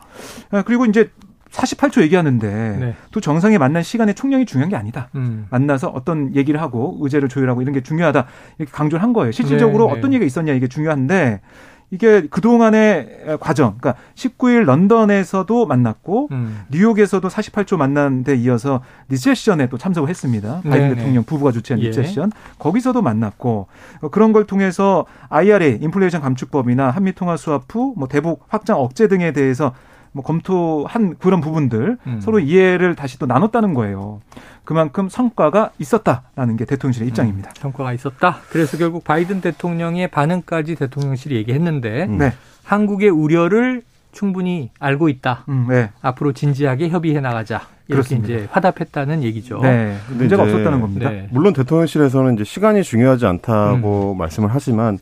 아, 0.51 0.61
그리고 0.61 0.85
이제 0.85 1.11
48초 1.51 2.01
얘기하는데 2.01 2.77
네. 2.79 2.95
두 3.11 3.21
정상이 3.21 3.57
만난 3.57 3.83
시간의 3.83 4.15
총량이 4.15 4.45
중요한 4.45 4.69
게 4.69 4.75
아니다. 4.75 5.09
음. 5.15 5.45
만나서 5.51 5.89
어떤 5.89 6.35
얘기를 6.35 6.59
하고 6.61 6.97
의제를 7.01 7.29
조율하고 7.29 7.61
이런 7.61 7.73
게 7.73 7.81
중요하다 7.81 8.25
이렇게 8.57 8.71
강조를 8.71 9.03
한 9.03 9.13
거예요. 9.13 9.31
실질적으로 9.31 9.87
네, 9.87 9.93
네. 9.93 9.99
어떤 9.99 10.13
얘기가 10.13 10.25
있었냐 10.25 10.53
이게 10.53 10.67
중요한데 10.67 11.41
이게 11.91 12.27
그동안의 12.27 13.37
과정, 13.39 13.77
그러니까 13.79 14.01
19일 14.15 14.63
런던에서도 14.65 15.65
만났고 15.65 16.29
음. 16.31 16.63
뉴욕에서도 16.71 17.27
48초 17.27 17.77
만난 17.77 18.23
데 18.23 18.35
이어서 18.35 18.81
리셉션에 19.09 19.67
또 19.67 19.77
참석을 19.77 20.09
했습니다. 20.09 20.61
바이든 20.63 20.71
네네. 20.89 20.95
대통령 20.95 21.23
부부가 21.23 21.51
주최한 21.51 21.81
예. 21.81 21.87
리셉션. 21.87 22.31
거기서도 22.59 23.01
만났고 23.01 23.67
어, 24.01 24.09
그런 24.09 24.33
걸 24.33 24.45
통해서 24.45 25.05
IRA 25.29 25.77
인플레이션 25.81 26.21
감축법이나 26.21 26.89
한미 26.89 27.13
통화 27.13 27.37
수합 27.37 27.63
후 27.69 27.93
뭐 27.95 28.07
대북 28.07 28.43
확장 28.47 28.79
억제 28.79 29.07
등에 29.07 29.31
대해서 29.33 29.73
뭐 30.13 30.23
검토한 30.23 31.15
그런 31.17 31.41
부분들 31.41 31.97
음. 32.07 32.21
서로 32.21 32.39
이해를 32.39 32.95
다시 32.95 33.19
또 33.19 33.25
나눴다는 33.25 33.73
거예요. 33.73 34.21
그만큼 34.63 35.09
성과가 35.09 35.71
있었다라는 35.77 36.55
게 36.55 36.65
대통령실의 36.65 37.09
입장입니다. 37.09 37.51
성과가 37.57 37.91
있었다. 37.93 38.37
그래서 38.49 38.77
결국 38.77 39.03
바이든 39.03 39.41
대통령의 39.41 40.09
반응까지 40.09 40.75
대통령실이 40.75 41.35
얘기했는데 41.35 42.05
음. 42.05 42.17
네. 42.17 42.33
한국의 42.63 43.09
우려를 43.09 43.83
충분히 44.13 44.69
알고 44.79 45.09
있다. 45.09 45.43
음, 45.49 45.65
네. 45.67 45.89
앞으로 46.01 46.33
진지하게 46.33 46.89
협의해 46.89 47.19
나가자. 47.19 47.67
이렇게 47.87 48.15
그렇습니다. 48.15 48.27
이제 48.27 48.47
화답했다는 48.51 49.23
얘기죠. 49.23 49.59
네. 49.59 49.97
문제가 50.07 50.43
이제 50.43 50.53
없었다는 50.53 50.79
겁니다. 50.79 51.09
네. 51.09 51.27
물론 51.31 51.51
대통령실에서는 51.53 52.35
이제 52.35 52.43
시간이 52.43 52.83
중요하지 52.83 53.25
않다고 53.25 54.13
말씀을 54.13 54.49
하지만 54.51 54.99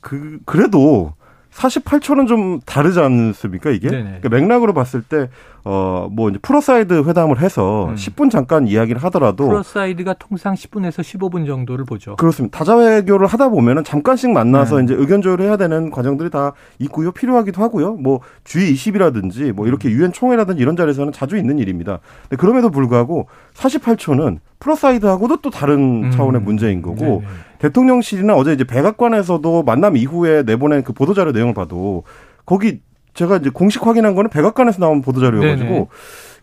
그 0.00 0.40
그래도 0.44 1.12
48초는 1.58 2.28
좀 2.28 2.60
다르지 2.64 3.00
않습니까 3.00 3.70
이게? 3.70 3.88
그러니까 3.88 4.28
맥락으로 4.28 4.72
봤을 4.72 5.02
때 5.02 5.28
어 5.64 6.08
뭐 6.10 6.30
이제 6.30 6.38
pull 6.40 6.68
aside 6.68 7.02
회담을 7.06 7.40
해서 7.40 7.88
음. 7.90 7.94
10분 7.94 8.30
잠깐 8.30 8.66
이야기를 8.66 9.02
하더라도 9.04 9.48
pull 9.48 9.72
aside가 9.72 10.14
통상 10.14 10.54
10분에서 10.54 11.00
15분 11.00 11.46
정도를 11.46 11.84
보죠. 11.84 12.16
그렇습니다. 12.16 12.56
다자외교를 12.58 13.26
하다 13.26 13.50
보면은 13.50 13.84
잠깐씩 13.84 14.30
만나서 14.30 14.78
네. 14.78 14.84
이제 14.84 14.94
의견 14.94 15.20
조율을 15.20 15.44
해야 15.44 15.56
되는 15.56 15.90
과정들이 15.90 16.30
다 16.30 16.52
있고요. 16.78 17.12
필요하기도 17.12 17.60
하고요. 17.62 17.94
뭐 17.94 18.20
G20이라든지 18.44 19.52
뭐 19.52 19.66
이렇게 19.66 19.90
유엔 19.90 20.12
총회라든지 20.12 20.62
이런 20.62 20.76
자리에서는 20.76 21.12
자주 21.12 21.36
있는 21.36 21.58
일입니다. 21.58 21.98
근데 22.22 22.36
그럼에도 22.40 22.70
불구하고 22.70 23.26
48초는 23.54 24.38
pull 24.60 24.81
aside하고도 24.81 25.38
또 25.42 25.50
다른 25.50 26.04
음. 26.04 26.10
차원의 26.10 26.40
문제인 26.42 26.82
거고 26.82 26.96
네네. 27.04 27.22
대통령실이나 27.58 28.34
어제 28.34 28.52
이제 28.52 28.64
백악관에서도 28.64 29.62
만남 29.62 29.96
이후에 29.96 30.42
내보낸 30.42 30.82
그 30.82 30.92
보도자료 30.92 31.32
내용을 31.32 31.54
봐도 31.54 32.04
거기 32.46 32.80
제가 33.14 33.36
이제 33.38 33.50
공식 33.50 33.86
확인한 33.86 34.14
거는 34.14 34.30
백악관에서 34.30 34.78
나온 34.78 35.02
보도자료여가지고 35.02 35.68
네네. 35.68 35.86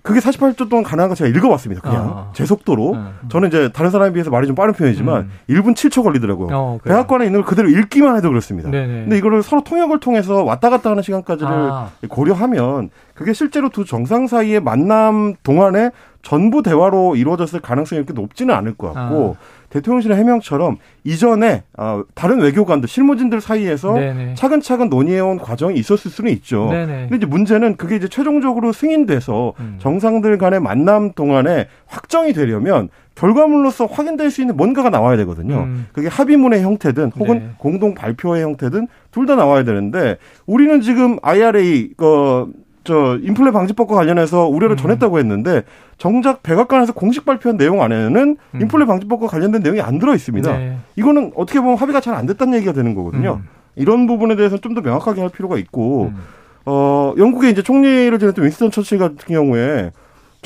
그게 0.06 0.20
48초 0.20 0.70
동안 0.70 0.84
가능한 0.84 1.10
거 1.10 1.16
제가 1.16 1.28
읽어봤습니다. 1.30 1.82
그냥 1.82 2.14
아. 2.16 2.30
제 2.34 2.46
속도로. 2.46 2.94
음. 2.94 3.14
저는 3.28 3.48
이제 3.48 3.70
다른 3.74 3.90
사람에 3.90 4.14
비해서 4.14 4.30
말이 4.30 4.46
좀 4.46 4.56
빠른 4.56 4.74
편이지만 4.76 5.22
음. 5.24 5.32
1분 5.50 5.74
7초 5.74 6.04
걸리더라고요. 6.04 6.50
어. 6.52 6.78
백악관에 6.84 7.26
있는 7.26 7.42
걸 7.42 7.50
그대로 7.50 7.70
읽기만 7.70 8.16
해도 8.16 8.30
그렇습니다. 8.30 8.70
네네. 8.70 8.88
근데 8.88 9.18
이거를 9.18 9.42
서로 9.42 9.64
통역을 9.64 10.00
통해서 10.00 10.44
왔다 10.44 10.70
갔다 10.70 10.92
하는 10.92 11.02
시간까지를 11.02 11.52
아. 11.52 11.90
고려하면 12.08 12.92
그게 13.16 13.34
실제로 13.34 13.70
두 13.70 13.84
정상 13.84 14.28
사이의 14.28 14.60
만남 14.60 15.34
동안에 15.42 15.90
전부 16.22 16.62
대화로 16.62 17.16
이루어졌을 17.16 17.60
가능성이 17.60 17.98
이렇게 17.98 18.14
높지는 18.14 18.54
않을 18.54 18.76
것 18.76 18.94
같고 18.94 19.38
아. 19.40 19.65
대통령실의 19.76 20.18
해명처럼 20.18 20.78
이전에 21.04 21.64
어, 21.78 22.04
다른 22.14 22.40
외교관들 22.40 22.88
실무진들 22.88 23.42
사이에서 23.42 23.94
네네. 23.94 24.34
차근차근 24.36 24.90
논의해온 24.90 25.38
과정이 25.40 25.78
있었을 25.78 26.10
수는 26.12 26.32
있죠. 26.34 26.70
네네. 26.72 27.02
근데 27.10 27.18
이제 27.18 27.26
문제는 27.26 27.76
그게 27.76 27.98
이제 27.98 28.08
최종적으로 28.08 28.72
승인돼서 28.72 29.54
음. 29.60 29.78
정상들 29.80 30.38
간의 30.38 30.62
만남 30.62 31.12
동안에 31.12 31.68
확정이 31.88 32.32
되려면 32.34 32.90
결과물로서 33.16 33.86
확인될 33.86 34.30
수 34.30 34.42
있는 34.42 34.58
뭔가가 34.58 34.90
나와야 34.90 35.16
되거든요. 35.18 35.60
음. 35.64 35.88
그게 35.94 36.08
합의문의 36.10 36.62
형태든 36.64 37.12
혹은 37.18 37.40
네. 37.40 37.50
공동 37.58 37.94
발표의 37.96 38.44
형태든 38.44 38.88
둘 39.12 39.26
다 39.26 39.36
나와야 39.36 39.64
되는데 39.64 40.18
우리는 40.46 40.82
지금 40.82 41.18
IRA 41.24 41.90
그, 41.98 42.52
저 42.86 43.18
인플레 43.22 43.52
방지법과 43.52 43.96
관련해서 43.96 44.48
우려를 44.48 44.76
음. 44.76 44.78
전했다고 44.78 45.20
했는데 45.20 45.64
정작 45.98 46.44
백악관에서 46.44 46.94
공식 46.94 47.26
발표한 47.26 47.58
내용 47.58 47.82
안에는 47.82 48.38
음. 48.56 48.62
인플레 48.62 48.86
방지법과 48.86 49.28
관련된 49.28 49.62
내용이 49.62 49.82
안 49.82 50.00
들어 50.00 50.14
있습니다. 50.16 50.58
네. 50.58 50.78
이거는 50.96 51.34
어떻게 51.36 51.60
보면 51.60 51.76
합의가 51.78 52.00
잘 52.00 52.16
안 52.16 52.26
됐다는 52.28 52.54
얘기가 52.56 52.72
되는 52.72 52.96
거거든요. 52.96 53.42
음. 53.42 53.50
이런 53.76 54.08
부분에 54.08 54.38
대해서 54.38 54.58
좀더 54.58 54.80
명확하게 54.82 55.20
할 55.20 55.30
필요가 55.30 55.58
있고 55.58 56.12
음. 56.16 56.22
어 56.66 57.14
영국의 57.18 57.52
이제 57.52 57.62
총리를 57.62 58.18
지냈던 58.18 58.46
윈스턴 58.46 58.72
처칠 58.72 58.98
같은 58.98 59.18
경우에 59.28 59.92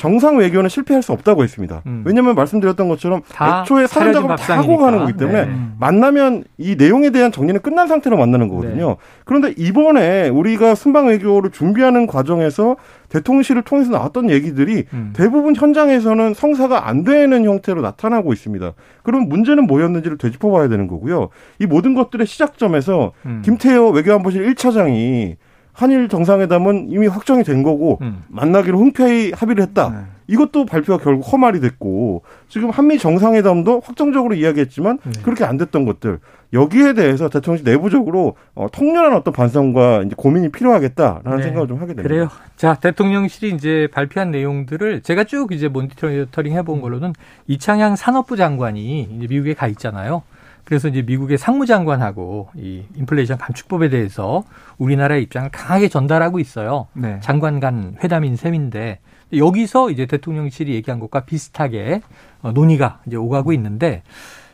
정상 0.00 0.38
외교는 0.38 0.70
실패할 0.70 1.02
수 1.02 1.12
없다고 1.12 1.42
했습니다. 1.42 1.82
음. 1.84 2.02
왜냐하면 2.06 2.34
말씀드렸던 2.34 2.88
것처럼 2.88 3.20
다 3.30 3.60
애초에 3.60 3.86
사전 3.86 4.14
작업을 4.14 4.36
다. 4.36 4.56
하고 4.56 4.78
가는 4.78 4.98
거기 4.98 5.12
때문에 5.12 5.44
네. 5.44 5.52
만나면 5.78 6.44
이 6.56 6.74
내용에 6.74 7.10
대한 7.10 7.30
정리는 7.30 7.60
끝난 7.60 7.86
상태로 7.86 8.16
만나는 8.16 8.48
거거든요. 8.48 8.88
네. 8.88 8.96
그런데 9.26 9.52
이번에 9.58 10.30
우리가 10.30 10.74
순방 10.74 11.08
외교를 11.08 11.50
준비하는 11.50 12.06
과정에서 12.06 12.76
대통령실을 13.10 13.60
통해서 13.60 13.90
나왔던 13.90 14.30
얘기들이 14.30 14.84
음. 14.94 15.12
대부분 15.14 15.54
현장에서는 15.54 16.32
성사가 16.32 16.88
안 16.88 17.04
되는 17.04 17.44
형태로 17.44 17.82
나타나고 17.82 18.32
있습니다. 18.32 18.72
그럼 19.02 19.28
문제는 19.28 19.66
뭐였는지를 19.66 20.16
되짚어봐야 20.16 20.68
되는 20.68 20.86
거고요. 20.86 21.28
이 21.58 21.66
모든 21.66 21.92
것들의 21.92 22.26
시작점에서 22.26 23.12
음. 23.26 23.42
김태호 23.44 23.90
외교안보실 23.90 24.50
1차장이 24.54 25.36
한일 25.80 26.10
정상회담은 26.10 26.88
이미 26.90 27.06
확정이 27.06 27.42
된 27.42 27.62
거고 27.62 27.96
음. 28.02 28.22
만나기로 28.28 28.78
흔쾌히 28.78 29.32
합의를 29.32 29.62
했다. 29.62 29.88
네. 29.88 29.96
이것도 30.26 30.66
발표가 30.66 31.02
결국 31.02 31.22
허말이 31.32 31.58
됐고 31.60 32.22
지금 32.50 32.68
한미 32.68 32.98
정상회담도 32.98 33.80
확정적으로 33.82 34.34
이야기했지만 34.34 34.98
네. 35.02 35.22
그렇게 35.22 35.44
안 35.44 35.56
됐던 35.56 35.86
것들 35.86 36.18
여기에 36.52 36.92
대해서 36.92 37.30
대통령실 37.30 37.64
내부적으로 37.64 38.36
어, 38.54 38.66
통렬한 38.70 39.14
어떤 39.14 39.32
반성과 39.32 40.02
이제 40.02 40.14
고민이 40.18 40.50
필요하겠다라는 40.50 41.38
네. 41.38 41.42
생각을 41.44 41.66
좀 41.66 41.78
하게 41.78 41.94
됩니다. 41.94 42.02
그래요. 42.02 42.28
자, 42.56 42.74
대통령실이 42.74 43.54
이제 43.54 43.88
발표한 43.90 44.30
내용들을 44.30 45.00
제가 45.00 45.24
쭉 45.24 45.50
이제 45.52 45.68
모니터링 45.68 46.52
해본 46.52 46.82
걸로는 46.82 47.14
이창양 47.46 47.96
산업부 47.96 48.36
장관이 48.36 49.08
이제 49.16 49.26
미국에 49.30 49.54
가 49.54 49.66
있잖아요. 49.66 50.24
그래서 50.70 50.86
이제 50.86 51.02
미국의 51.02 51.36
상무장관하고 51.36 52.50
이 52.54 52.84
인플레이션 52.94 53.38
감축법에 53.38 53.88
대해서 53.88 54.44
우리나라의 54.78 55.24
입장을 55.24 55.50
강하게 55.50 55.88
전달하고 55.88 56.38
있어요. 56.38 56.86
네. 56.92 57.18
장관 57.22 57.58
간 57.58 57.96
회담인 58.04 58.36
셈인데 58.36 59.00
여기서 59.36 59.90
이제 59.90 60.06
대통령실이 60.06 60.72
얘기한 60.72 61.00
것과 61.00 61.24
비슷하게 61.24 62.02
어, 62.42 62.52
논의가 62.52 63.00
이제 63.08 63.16
오가고 63.16 63.52
있는데 63.54 64.04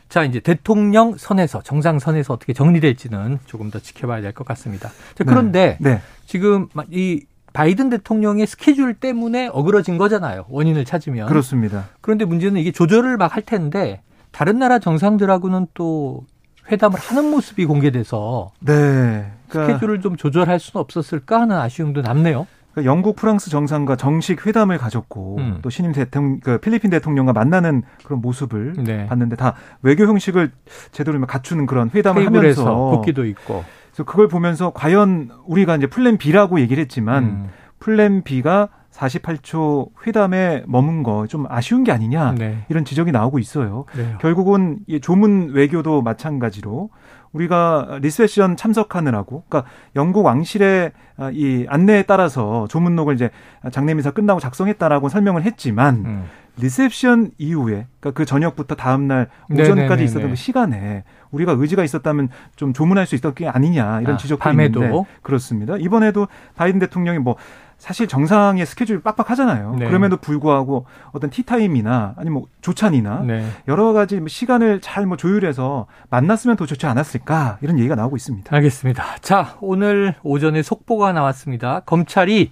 자 0.09 0.23
이제 0.23 0.39
대통령 0.39 1.15
선에서 1.17 1.61
정상 1.61 1.99
선에서 1.99 2.33
어떻게 2.33 2.51
정리될지는 2.51 3.37
조금 3.45 3.69
더 3.69 3.77
지켜봐야 3.77 4.21
될 4.21 4.33
것 4.33 4.43
같습니다. 4.47 4.89
자, 5.13 5.23
그런데 5.23 5.77
네. 5.79 6.01
지금 6.25 6.67
이 6.89 7.25
바이든 7.53 7.91
대통령의 7.91 8.47
스케줄 8.47 8.95
때문에 8.95 9.49
어그러진 9.53 9.99
거잖아요. 9.99 10.45
원인을 10.49 10.83
찾으면. 10.83 11.27
그렇습니다. 11.27 11.89
그런데 12.01 12.25
문제는 12.25 12.59
이게 12.59 12.71
조절을 12.71 13.17
막 13.17 13.35
할 13.35 13.43
텐데 13.43 14.01
다른 14.37 14.59
나라 14.59 14.77
정상들하고는 14.77 15.65
또 15.73 16.23
회담을 16.71 16.99
하는 16.99 17.31
모습이 17.31 17.65
공개돼서 17.65 18.51
네. 18.59 19.31
그러니까, 19.49 19.73
스케줄을 19.73 19.99
좀 19.99 20.15
조절할 20.15 20.59
수는 20.59 20.79
없었을까 20.79 21.41
하는 21.41 21.57
아쉬움도 21.57 22.03
남네요. 22.03 22.45
그러니까 22.71 22.91
영국, 22.91 23.15
프랑스 23.15 23.49
정상과 23.49 23.95
정식 23.95 24.45
회담을 24.45 24.77
가졌고 24.77 25.37
음. 25.39 25.59
또 25.63 25.71
신임 25.71 25.91
대통령, 25.91 26.39
그 26.39 26.59
필리핀 26.59 26.91
대통령과 26.91 27.33
만나는 27.33 27.81
그런 28.03 28.21
모습을 28.21 28.73
네. 28.77 29.07
봤는데 29.07 29.37
다 29.37 29.55
외교 29.81 30.05
형식을 30.05 30.51
제대로 30.91 31.19
갖추는 31.19 31.65
그런 31.65 31.89
회담을 31.89 32.23
하면서 32.23 32.75
국기도 32.91 33.25
있고. 33.25 33.65
그래서 33.89 34.03
그걸 34.03 34.27
보면서 34.27 34.71
과연 34.71 35.31
우리가 35.47 35.77
이제 35.77 35.87
플랜 35.87 36.19
B라고 36.19 36.59
얘기를 36.59 36.79
했지만 36.79 37.23
음. 37.23 37.49
플랜 37.79 38.21
B가 38.21 38.69
48초 38.93 39.89
회담에 40.05 40.63
머문 40.67 41.03
거 41.03 41.25
좀 41.27 41.45
아쉬운 41.49 41.83
게 41.83 41.91
아니냐 41.91 42.33
네. 42.37 42.59
이런 42.69 42.85
지적이 42.85 43.11
나오고 43.11 43.39
있어요. 43.39 43.85
그래요. 43.87 44.17
결국은 44.21 44.79
이 44.87 44.99
조문 45.01 45.49
외교도 45.53 46.01
마찬가지로 46.01 46.89
우리가 47.33 47.99
리셉션 48.01 48.55
참석하느라고, 48.55 49.43
그러니까 49.49 49.69
영국 49.95 50.25
왕실의 50.25 50.91
아, 51.17 51.29
이 51.33 51.65
안내에 51.67 52.03
따라서 52.03 52.67
조문록을 52.69 53.15
이제 53.15 53.29
장례미사 53.71 54.11
끝나고 54.11 54.39
작성했다라고 54.39 55.09
설명을 55.09 55.43
했지만 55.43 55.95
음. 56.05 56.23
리셉션 56.59 57.31
이후에, 57.37 57.85
그러니까 57.99 58.11
그 58.17 58.25
저녁부터 58.25 58.75
다음 58.75 59.07
날 59.07 59.27
네네네네. 59.49 59.71
오전까지 59.73 60.03
있었던 60.05 60.29
그 60.29 60.35
시간에 60.35 61.03
우리가 61.31 61.51
의지가 61.51 61.83
있었다면 61.83 62.29
좀 62.55 62.73
조문할 62.73 63.05
수 63.05 63.15
있었던 63.15 63.35
게 63.35 63.47
아니냐 63.47 64.01
이런 64.01 64.15
아, 64.15 64.17
지적도 64.17 64.43
밤에도? 64.43 64.81
있는데 64.83 65.09
그렇습니다. 65.21 65.75
이번에도 65.77 66.27
바이든 66.55 66.79
대통령이 66.79 67.19
뭐 67.19 67.35
사실 67.77 68.07
정상의 68.07 68.65
스케줄이 68.65 69.01
빡빡하잖아요. 69.01 69.75
네. 69.77 69.87
그럼에도 69.87 70.17
불구하고 70.17 70.85
어떤 71.11 71.29
티타임이나 71.29 72.15
아니면 72.17 72.39
뭐 72.39 72.47
조찬이나 72.61 73.21
네. 73.23 73.47
여러 73.67 73.93
가지 73.93 74.17
뭐 74.19 74.27
시간을 74.27 74.81
잘 74.81 75.07
뭐 75.07 75.15
조율해서 75.15 75.85
만났으면 76.09 76.57
더 76.57 76.65
좋지 76.65 76.85
않았을까 76.85 77.59
이런 77.61 77.79
얘기가 77.79 77.95
나오고 77.95 78.17
있습니다. 78.17 78.53
알겠습니다. 78.53 79.03
자, 79.21 79.55
오늘 79.61 80.15
오전에 80.23 80.63
속보가 80.63 81.13
나왔습니다. 81.13 81.81
검찰이 81.85 82.51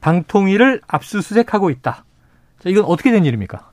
방통위를 0.00 0.80
압수수색하고 0.86 1.70
있다. 1.70 2.04
자, 2.60 2.68
이건 2.68 2.84
어떻게 2.84 3.10
된 3.10 3.24
일입니까? 3.24 3.70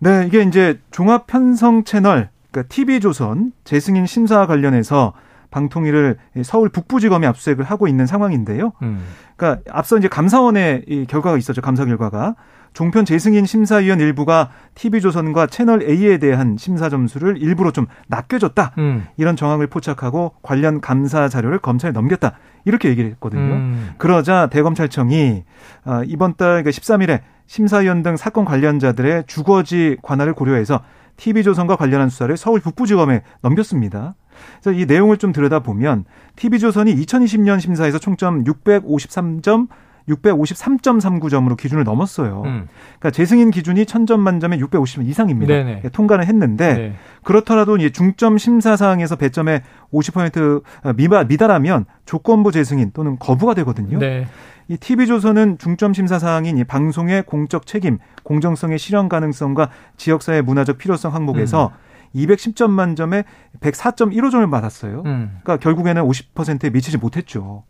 네, 0.00 0.24
이게 0.26 0.42
이제 0.42 0.80
종합 0.90 1.28
편성 1.28 1.84
채널 1.84 2.30
그러니까 2.50 2.74
TV조선 2.74 3.52
재승인 3.62 4.06
심사 4.06 4.46
관련해서 4.46 5.12
방통위를 5.52 6.16
서울 6.42 6.68
북부지검에 6.68 7.26
압수수색을 7.28 7.64
하고 7.64 7.86
있는 7.86 8.06
상황인데요. 8.06 8.72
음. 8.82 9.04
그러니까 9.36 9.62
앞서 9.70 9.96
이제 9.98 10.08
감사원의 10.08 10.84
이 10.88 11.06
결과가 11.06 11.36
있었죠. 11.36 11.60
감사 11.60 11.84
결과가 11.84 12.34
종편 12.72 13.04
재승인 13.04 13.44
심사위원 13.44 14.00
일부가 14.00 14.50
TV조선과 14.74 15.46
채널 15.46 15.82
A에 15.82 16.18
대한 16.18 16.56
심사 16.58 16.88
점수를 16.88 17.36
일부러 17.36 17.70
좀 17.70 17.86
낮게 18.08 18.38
줬다. 18.38 18.72
음. 18.78 19.06
이런 19.16 19.36
정황을 19.36 19.66
포착하고 19.66 20.32
관련 20.42 20.80
감사 20.80 21.28
자료를 21.28 21.58
검찰에 21.58 21.92
넘겼다. 21.92 22.32
이렇게 22.64 22.88
얘기를 22.88 23.10
했거든요. 23.10 23.54
음. 23.54 23.90
그러자 23.98 24.48
대검찰청이 24.50 25.44
아, 25.84 26.02
이번 26.06 26.34
달 26.36 26.62
13일에 26.64 27.20
심사위원 27.46 28.02
등 28.02 28.16
사건 28.16 28.44
관련자들의 28.44 29.24
주거지 29.26 29.98
관할을 30.02 30.32
고려해서 30.32 30.80
TV조선과 31.16 31.76
관련한 31.76 32.08
수사를 32.08 32.34
서울 32.36 32.60
북부지검에 32.60 33.22
넘겼습니다. 33.42 34.14
그래서 34.62 34.78
이 34.78 34.86
내용을 34.86 35.16
좀 35.16 35.32
들여다보면 35.32 36.04
TV조선이 36.36 36.94
2020년 36.96 37.60
심사에서 37.60 37.98
총점 37.98 38.44
653점 38.44 39.68
653.39점으로 40.08 41.56
기준을 41.56 41.84
넘었어요. 41.84 42.42
음. 42.44 42.68
그러니까 42.98 43.10
재승인 43.10 43.50
기준이 43.50 43.84
1000점 43.84 44.18
만점에 44.18 44.58
650점 44.58 45.06
이상입니다. 45.06 45.54
예, 45.54 45.88
통과는 45.92 46.24
했는데 46.26 46.74
네. 46.74 46.92
그렇더라도 47.22 47.76
이제 47.76 47.90
중점 47.90 48.38
심사 48.38 48.76
사항에서 48.76 49.16
배점에 49.16 49.62
50% 49.92 50.62
미바, 50.96 51.24
미달하면 51.24 51.84
조건부 52.04 52.52
재승인 52.52 52.90
또는 52.92 53.16
거부가 53.18 53.54
되거든요. 53.54 53.98
네. 53.98 54.26
이 54.68 54.76
TV조선은 54.76 55.58
중점 55.58 55.92
심사 55.92 56.18
사항인 56.18 56.56
이 56.56 56.64
방송의 56.64 57.24
공적 57.24 57.66
책임, 57.66 57.98
공정성의 58.22 58.78
실현 58.78 59.08
가능성과 59.08 59.70
지역사회 59.96 60.40
문화적 60.40 60.78
필요성 60.78 61.14
항목에서 61.14 61.72
210점 62.14 62.70
만점에 62.70 63.24
104.15점을 63.60 64.50
받았어요. 64.50 65.02
음. 65.06 65.38
그러니까 65.42 65.56
결국에는 65.58 66.02
50%에 66.02 66.70
미치지 66.70 66.98
못했죠. 66.98 67.64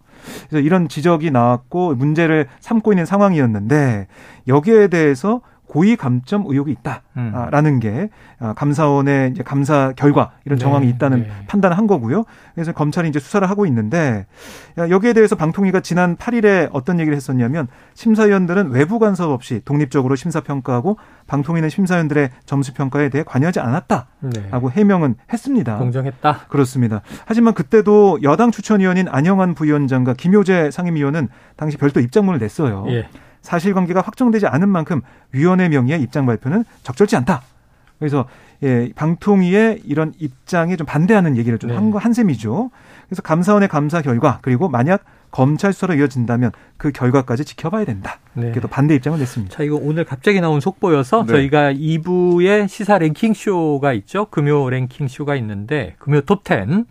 그래서 0.49 0.65
이런 0.65 0.89
지적이 0.89 1.31
나왔고 1.31 1.95
문제를 1.95 2.49
삼고 2.61 2.93
있는 2.93 3.05
상황이었는데 3.05 4.07
여기에 4.49 4.89
대해서 4.89 5.41
고의 5.73 5.97
감점 5.97 6.45
의혹이 6.47 6.77
음. 7.17 7.33
있다라는 7.33 7.81
게 7.81 8.11
아, 8.39 8.53
감사원의 8.53 9.31
이제 9.31 9.43
감사 9.43 9.95
결과 9.97 10.33
이런 10.45 10.59
네, 10.59 10.63
정황이 10.63 10.87
있다는 10.91 11.23
네. 11.23 11.29
판단을 11.47 11.79
한 11.79 11.87
거고요. 11.87 12.25
그래서 12.55 12.73
검찰이 12.73 13.09
이제 13.09 13.19
수사를 13.19 13.49
하고 13.49 13.65
있는데 13.65 14.27
야, 14.77 14.91
여기에 14.91 15.15
대해서 15.15 15.35
방통위가 15.35 15.81
지난 15.81 16.17
8일에 16.17 16.69
어떤 16.75 17.01
얘기를 17.01 17.17
했었냐면 17.17 17.69
심사위원들은 17.95 18.71
외부 18.73 18.99
간섭 18.99 19.31
없이 19.31 19.63
독립적으로 19.65 20.15
심사 20.15 20.43
평가하고 20.43 20.99
방통위는 21.27 21.71
심사위원들의 21.71 22.29
점수 22.45 22.75
평가에 22.75 23.09
대해 23.09 23.25
관여하지 23.27 23.61
않았다라고 23.61 24.69
네. 24.69 24.77
해명은 24.77 25.15
했습니다. 25.33 25.79
공정했다. 25.79 26.41
그렇습니다. 26.49 27.01
하지만 27.25 27.55
그때도 27.55 28.19
여당 28.25 28.51
추천위원인 28.51 29.09
안영환 29.09 29.55
부위원장과 29.55 30.13
김효재 30.19 30.71
상임위원은 30.71 31.29
당시 31.57 31.79
별도 31.79 32.01
입장문을 32.01 32.39
냈어요. 32.39 32.85
예. 32.89 33.09
사실관계가 33.43 34.01
확정되지 34.01 34.47
않은 34.47 34.69
만큼 34.69 35.03
위원회 35.33 35.69
명의의 35.69 36.01
입장 36.01 36.27
발표는 36.27 36.65
적절치 36.83 37.17
않다. 37.17 37.43
그래서 37.99 38.27
예, 38.63 38.91
방통위의 38.95 39.83
이런 39.85 40.13
입장에 40.19 40.77
좀 40.77 40.87
반대하는 40.87 41.37
얘기를 41.37 41.59
좀 41.59 41.71
네. 41.71 41.77
한, 41.77 41.93
한 41.93 42.13
셈이죠. 42.13 42.71
그래서 43.07 43.23
감사원의 43.23 43.69
감사 43.69 44.03
결과 44.03 44.39
그리고 44.43 44.69
만약 44.69 45.05
검찰 45.31 45.73
수사로 45.73 45.95
이어진다면 45.95 46.53
그 46.77 46.93
결과까지 46.93 47.45
지켜봐야 47.45 47.85
된다. 47.85 48.19
네. 48.35 48.45
이렇게 48.45 48.61
또 48.61 48.69
반대 48.69 48.95
입장을 48.95 49.19
냈습니다. 49.19 49.57
자, 49.57 49.63
이거 49.63 49.77
오늘 49.81 50.05
갑자기 50.05 50.41
나온 50.41 50.61
속보여서 50.61 51.25
네. 51.27 51.33
저희가 51.33 51.73
2부에 51.73 52.69
시사 52.69 52.99
랭킹 52.99 53.35
쇼가 53.35 53.93
있죠. 53.95 54.27
금요 54.27 54.69
랭킹 54.71 55.09
쇼가 55.09 55.35
있는데 55.37 55.97
금요 55.99 56.21
톱10 56.21 56.87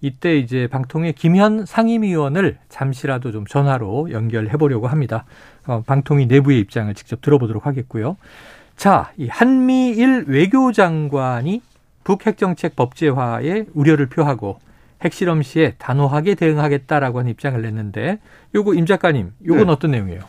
이때 0.00 0.36
이제 0.36 0.66
방통위 0.70 1.14
김현 1.14 1.64
상임위원을 1.64 2.58
잠시라도 2.68 3.32
좀 3.32 3.46
전화로 3.46 4.10
연결해 4.10 4.58
보려고 4.58 4.86
합니다. 4.86 5.24
어, 5.66 5.82
방통위 5.86 6.26
내부의 6.26 6.60
입장을 6.60 6.92
직접 6.94 7.20
들어보도록 7.20 7.66
하겠고요. 7.66 8.16
자, 8.76 9.12
이 9.16 9.28
한미일 9.28 10.24
외교장관이 10.26 11.62
북핵정책 12.04 12.76
법제화에 12.76 13.66
우려를 13.72 14.06
표하고 14.06 14.58
핵실험 15.02 15.42
시에 15.42 15.74
단호하게 15.78 16.34
대응하겠다라고 16.34 17.18
하는 17.18 17.30
입장을 17.30 17.60
냈는데 17.60 18.18
요거 18.54 18.74
임 18.74 18.86
작가님, 18.86 19.32
요건 19.46 19.66
네. 19.66 19.72
어떤 19.72 19.90
내용이에요? 19.92 20.20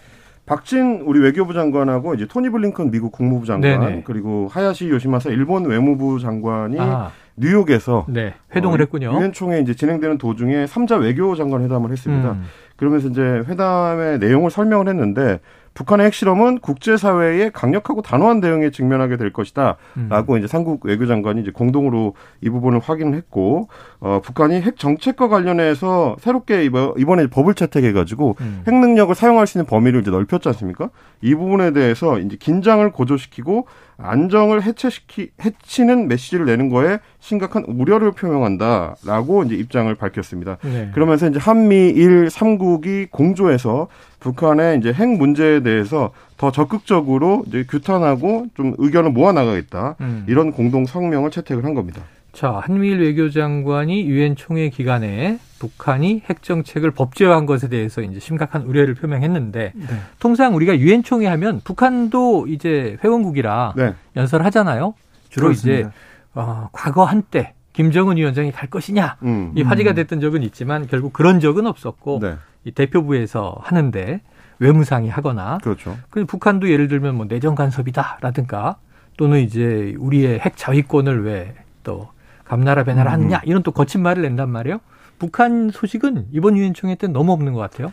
박진 0.46 1.02
우리 1.06 1.20
외교부 1.20 1.54
장관하고 1.54 2.14
이제 2.14 2.28
토니 2.28 2.50
블링컨 2.50 2.92
미국 2.92 3.12
국무부 3.12 3.46
장관 3.48 3.80
네네. 3.80 4.04
그리고 4.06 4.48
하야시 4.52 4.90
요시마사 4.90 5.32
일본 5.32 5.66
외무부 5.66 6.20
장관이 6.20 6.78
아, 6.80 7.12
뉴욕에서 7.36 8.06
네. 8.08 8.36
회동을 8.56 8.80
어, 8.80 8.84
했군요. 8.84 9.18
유엔 9.20 9.34
총회 9.34 9.60
이제 9.60 9.74
진행되는 9.74 10.20
도중에 10.20 10.68
삼자 10.68 10.98
외교 10.98 11.36
장관 11.36 11.64
회담을 11.64 11.92
했습니다. 11.92 12.34
음. 12.34 12.44
그러면서 12.78 13.08
이제 13.08 13.22
회담의 13.22 14.20
내용을 14.20 14.52
설명을 14.52 14.88
했는데 14.90 15.40
북한의 15.76 16.06
핵실험은 16.06 16.60
국제사회의 16.60 17.52
강력하고 17.52 18.02
단호한 18.02 18.40
대응에 18.40 18.70
직면하게 18.70 19.18
될 19.18 19.34
것이다. 19.34 19.76
음. 19.98 20.08
라고 20.10 20.38
이제 20.38 20.48
삼국 20.48 20.86
외교장관이 20.86 21.42
이제 21.42 21.52
공동으로 21.52 22.14
이 22.40 22.50
부분을 22.50 22.80
확인했고, 22.80 23.68
어, 24.00 24.22
북한이 24.24 24.62
핵 24.62 24.78
정책과 24.78 25.28
관련해서 25.28 26.16
새롭게 26.22 26.64
이번- 26.64 26.94
이번에 26.98 27.28
법을 27.28 27.56
채택해가지고 27.56 28.38
음. 28.40 28.64
핵 28.66 28.74
능력을 28.74 29.14
사용할 29.16 29.48
수 29.48 29.58
있는 29.58 29.66
범위를 29.68 30.00
이제 30.00 30.12
넓혔지 30.12 30.48
않습니까? 30.48 30.92
이 31.22 31.36
부분에 31.36 31.72
대해서 31.72 32.20
이제 32.20 32.38
긴장을 32.40 32.90
고조시키고 32.94 33.68
안정을 33.98 34.64
해체시키 34.64 35.32
해치는 35.44 36.08
메시지를 36.08 36.46
내는 36.46 36.70
거에 36.70 37.00
심각한 37.20 37.64
우려를 37.68 38.12
표명한다라고 38.12 39.44
이제 39.44 39.56
입장을 39.56 39.94
밝혔습니다. 39.96 40.58
네. 40.64 40.92
그러면서 40.94 41.28
이제 41.28 41.40
한미일 41.40 42.30
삼국이 42.30 43.08
공조해서 43.10 43.88
북한의 44.20 44.80
이제 44.80 44.92
핵 44.92 45.08
문제에 45.08 45.62
대해서 45.62 46.12
더 46.38 46.52
적극적으로 46.52 47.44
이제 47.48 47.66
규탄하고 47.70 48.48
좀 48.56 48.76
의견을 48.78 49.12
모아 49.12 49.32
나가겠다. 49.32 49.96
음. 50.02 50.26
이런 50.28 50.52
공동 50.52 50.86
성명을 50.86 51.32
채택을 51.32 51.64
한 51.64 51.74
겁니다. 51.74 52.02
자, 52.36 52.60
한미일 52.62 53.00
외교장관이 53.00 54.08
유엔 54.08 54.36
총회 54.36 54.70
기간에 54.70 55.40
북한이 55.58 56.24
핵 56.26 56.44
정책을 56.44 56.92
법제화한 56.92 57.46
것에 57.46 57.70
대해서 57.70 58.02
이제 58.02 58.20
심각한 58.20 58.64
우려를 58.64 58.94
표명했는데 58.94 59.72
네. 59.74 59.88
통상 60.20 60.54
우리가 60.54 60.78
유엔 60.80 61.02
총회 61.02 61.28
하면 61.28 61.62
북한도 61.64 62.48
이제 62.48 62.98
회원국이라 63.02 63.76
네. 63.78 63.94
연설하잖아요. 64.18 64.94
주로 65.30 65.48
그렇습니다. 65.48 65.80
이제 65.80 65.90
어, 66.34 66.68
과거 66.74 67.06
한때 67.06 67.54
김정은 67.72 68.18
위원장이 68.18 68.52
갈 68.52 68.70
것이냐 68.70 69.16
음. 69.24 69.54
이 69.56 69.62
화제가 69.62 69.94
됐던 69.94 70.20
적은 70.20 70.44
있지만 70.44 70.88
결국 70.88 71.14
그런 71.14 71.40
적은 71.40 71.66
없었고 71.66 72.20
네. 72.22 72.36
이 72.66 72.72
대표부에서 72.72 73.60
하는데 73.62 74.20
외무상이 74.60 75.08
하거나 75.08 75.60
그렇죠. 75.64 75.98
그 76.10 76.26
북한도 76.26 76.70
예를 76.70 76.90
들면 76.90 77.16
뭐 77.16 77.28
내정 77.30 77.56
간섭이다라든가 77.56 78.76
또는 79.16 79.40
이제 79.40 79.96
우리의 79.98 80.40
핵 80.40 80.58
자위권을 80.58 81.24
왜또 81.24 82.14
감나라 82.46 82.84
배나라 82.84 83.12
하느냐 83.12 83.42
이런 83.44 83.64
또 83.64 83.72
거친 83.72 84.02
말을 84.02 84.22
낸단 84.22 84.50
말이에요. 84.50 84.80
북한 85.20 85.70
소식은 85.70 86.28
이번 86.32 86.58
유엔 86.58 86.74
총회 86.74 86.96
때 86.96 87.08
너무 87.08 87.32
없는 87.34 87.54
것 87.54 87.60
같아요. 87.60 87.92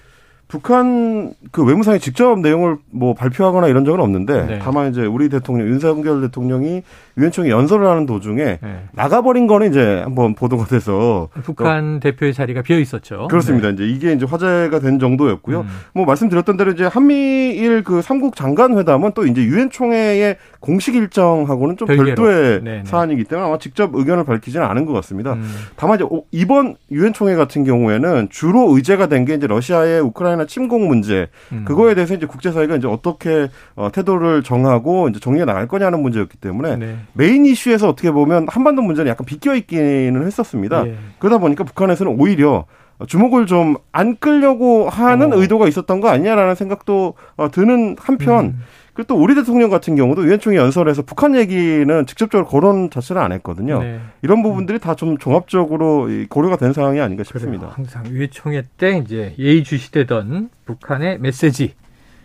북한 0.56 1.32
그 1.50 1.64
외무상이 1.64 1.98
직접 1.98 2.38
내용을 2.38 2.76
뭐 2.90 3.14
발표하거나 3.14 3.68
이런 3.68 3.86
적은 3.86 4.00
없는데 4.00 4.44
네. 4.46 4.58
다만 4.62 4.90
이제 4.90 5.00
우리 5.00 5.30
대통령 5.30 5.66
윤석열 5.66 6.20
대통령이 6.20 6.82
유엔총회 7.16 7.48
연설을 7.48 7.86
하는 7.86 8.04
도중에 8.04 8.58
네. 8.62 8.82
나가버린 8.92 9.46
거는 9.46 9.70
이제 9.70 10.02
한번 10.04 10.34
보도가 10.34 10.66
돼서 10.66 11.30
북한 11.42 12.00
대표의 12.00 12.34
자리가 12.34 12.60
비어 12.60 12.78
있었죠. 12.78 13.28
그렇습니다. 13.30 13.70
이제 13.70 13.86
이게 13.86 14.12
이제 14.12 14.26
화제가 14.26 14.78
된 14.80 14.98
정도였고요. 14.98 15.60
음. 15.62 15.66
뭐 15.94 16.04
말씀드렸던 16.04 16.58
대로 16.58 16.72
이제 16.72 16.84
한미일 16.84 17.82
그 17.82 18.02
삼국 18.02 18.36
장관 18.36 18.76
회담은 18.76 19.12
또 19.14 19.24
이제 19.26 19.42
유엔 19.42 19.70
총회의 19.70 20.36
공식 20.60 20.94
일정하고는 20.94 21.78
좀 21.78 21.86
별개로. 21.88 22.14
별도의 22.14 22.62
네네. 22.62 22.82
사안이기 22.84 23.24
때문에 23.24 23.48
아마 23.48 23.58
직접 23.58 23.94
의견을 23.94 24.24
밝히지는 24.24 24.66
않은 24.66 24.84
것 24.84 24.92
같습니다. 24.92 25.32
음. 25.32 25.50
다만 25.76 25.96
이제 25.96 26.04
오- 26.10 26.24
이번 26.30 26.76
유엔 26.90 27.14
총회 27.14 27.34
같은 27.36 27.64
경우에는 27.64 28.28
주로 28.30 28.76
의제가 28.76 29.06
된 29.06 29.22
게 29.22 29.34
이제 29.34 29.46
러시아의 29.46 30.00
우크라이나 30.00 30.41
침공 30.46 30.88
문제 30.88 31.28
음. 31.52 31.64
그거에 31.64 31.94
대해서 31.94 32.14
이제 32.14 32.26
국제사회가 32.26 32.76
이제 32.76 32.86
어떻게 32.86 33.48
어, 33.74 33.90
태도를 33.92 34.42
정하고 34.42 35.08
이제 35.08 35.20
정리해 35.20 35.44
나갈 35.44 35.68
거냐는 35.68 36.02
문제였기 36.02 36.38
때문에 36.38 36.76
네. 36.76 36.96
메인 37.12 37.46
이슈에서 37.46 37.88
어떻게 37.88 38.10
보면 38.10 38.46
한반도 38.48 38.82
문제는 38.82 39.10
약간 39.10 39.24
비껴 39.24 39.54
있기는 39.54 40.26
했었습니다. 40.26 40.86
예. 40.86 40.96
그러다 41.18 41.38
보니까 41.38 41.64
북한에서는 41.64 42.16
오히려 42.18 42.66
주목을 43.06 43.46
좀 43.46 43.76
안 43.92 44.16
끌려고 44.16 44.88
하는 44.88 45.32
어. 45.32 45.36
의도가 45.36 45.68
있었던 45.68 46.00
거 46.00 46.08
아니냐라는 46.08 46.54
생각도 46.54 47.14
어, 47.36 47.50
드는 47.50 47.96
한편 48.00 48.46
음. 48.46 48.62
그리고 48.94 49.06
또 49.08 49.16
우리 49.22 49.34
대통령 49.34 49.70
같은 49.70 49.96
경우도 49.96 50.24
유엔총회 50.26 50.56
연설에서 50.58 51.02
북한 51.02 51.34
얘기는 51.34 52.06
직접적으로 52.06 52.46
거론 52.46 52.90
자체를 52.90 53.22
안 53.22 53.32
했거든요. 53.32 53.82
네. 53.82 54.00
이런 54.20 54.42
부분들이 54.42 54.78
다 54.78 54.94
좀 54.94 55.16
종합적으로 55.16 56.10
이 56.10 56.26
고려가 56.26 56.56
된 56.56 56.72
상황이 56.74 57.00
아닌가 57.00 57.22
그래요. 57.22 57.40
싶습니다. 57.40 57.68
항상 57.74 58.06
유엔 58.08 58.28
총회 58.30 58.62
때 58.76 58.98
이제 58.98 59.34
예의주시되던 59.38 60.50
북한의 60.66 61.18
메시지, 61.20 61.74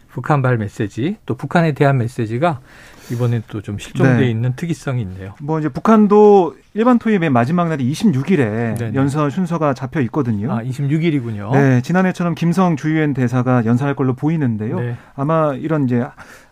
북한발 0.09 0.57
메시지, 0.57 1.15
또 1.25 1.35
북한에 1.35 1.71
대한 1.71 1.97
메시지가 1.97 2.59
이번엔 3.11 3.43
또좀 3.47 3.77
실종돼 3.79 4.17
네. 4.17 4.29
있는 4.29 4.53
특이성이 4.55 5.01
있네요. 5.01 5.33
뭐 5.41 5.59
이제 5.59 5.69
북한도 5.69 6.55
일반 6.73 6.99
토의의 6.99 7.29
마지막 7.29 7.69
날이 7.69 7.89
26일에 7.91 8.77
네네. 8.77 8.91
연설 8.95 9.31
순서가 9.31 9.73
잡혀 9.73 10.01
있거든요. 10.01 10.51
아, 10.51 10.61
26일이군요. 10.61 11.51
네, 11.53 11.81
지난해처럼 11.81 12.35
김성 12.35 12.75
주유엔 12.75 13.13
대사가 13.13 13.65
연설할 13.65 13.95
걸로 13.95 14.13
보이는데요. 14.13 14.79
네. 14.79 14.97
아마 15.15 15.53
이런 15.53 15.85
이제 15.85 16.05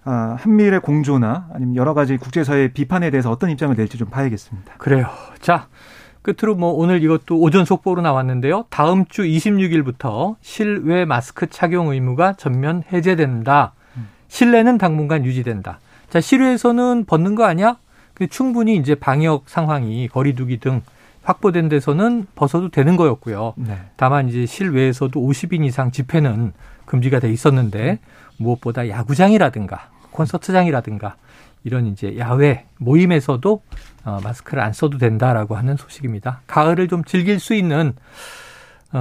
아, 0.04 0.38
한미일의 0.40 0.82
공조나 0.82 1.50
아니면 1.54 1.76
여러 1.76 1.94
가지 1.94 2.18
국제사회 2.18 2.70
비판에 2.70 3.10
대해서 3.10 3.32
어떤 3.32 3.50
입장을 3.50 3.76
낼지 3.76 3.98
좀 3.98 4.10
봐야겠습니다. 4.10 4.74
그래요. 4.78 5.08
자, 5.40 5.68
끝으로 6.22 6.56
뭐 6.56 6.72
오늘 6.72 7.04
이것도 7.04 7.40
오전 7.40 7.66
속보로 7.66 8.02
나왔는데요. 8.02 8.66
다음 8.70 9.06
주 9.06 9.24
26일부터 9.24 10.36
실외 10.42 11.06
마스크 11.06 11.48
착용 11.50 11.90
의무가 11.90 12.34
전면 12.34 12.84
해제된다. 12.92 13.74
실내는 14.28 14.78
당분간 14.78 15.24
유지된다. 15.24 15.80
자, 16.10 16.22
실외에서는 16.22 17.06
벗는 17.06 17.36
거 17.36 17.46
아니야? 17.46 17.78
충분히 18.30 18.78
이제 18.78 18.96
방역 18.96 19.50
상황이 19.50 20.08
거리두기 20.08 20.60
등 20.60 20.82
확보된 21.24 21.70
데서는 21.70 22.28
벗어도 22.36 22.70
되는 22.70 22.96
거였고요. 22.96 23.54
네. 23.58 23.78
다만 23.98 24.30
이제 24.30 24.46
실외에서도 24.46 25.20
50인 25.20 25.66
이상 25.66 25.92
집회는 25.92 26.54
금지가 26.86 27.20
돼 27.20 27.32
있었는데 27.32 28.00
무엇보다 28.38 28.88
야구장이라든가 28.88 29.90
콘서트장이라든가 30.12 31.16
이런 31.64 31.88
이제 31.88 32.18
야외 32.18 32.66
모임에서도 32.78 33.62
어, 34.06 34.20
마스크를 34.24 34.62
안 34.64 34.72
써도 34.72 35.00
된다라고 35.00 35.56
하는 35.56 35.76
소식입니다. 35.78 36.42
가을을 36.46 36.88
좀 36.88 37.04
즐길 37.04 37.40
수 37.40 37.56
있는 37.56 37.90
어, 37.90 38.45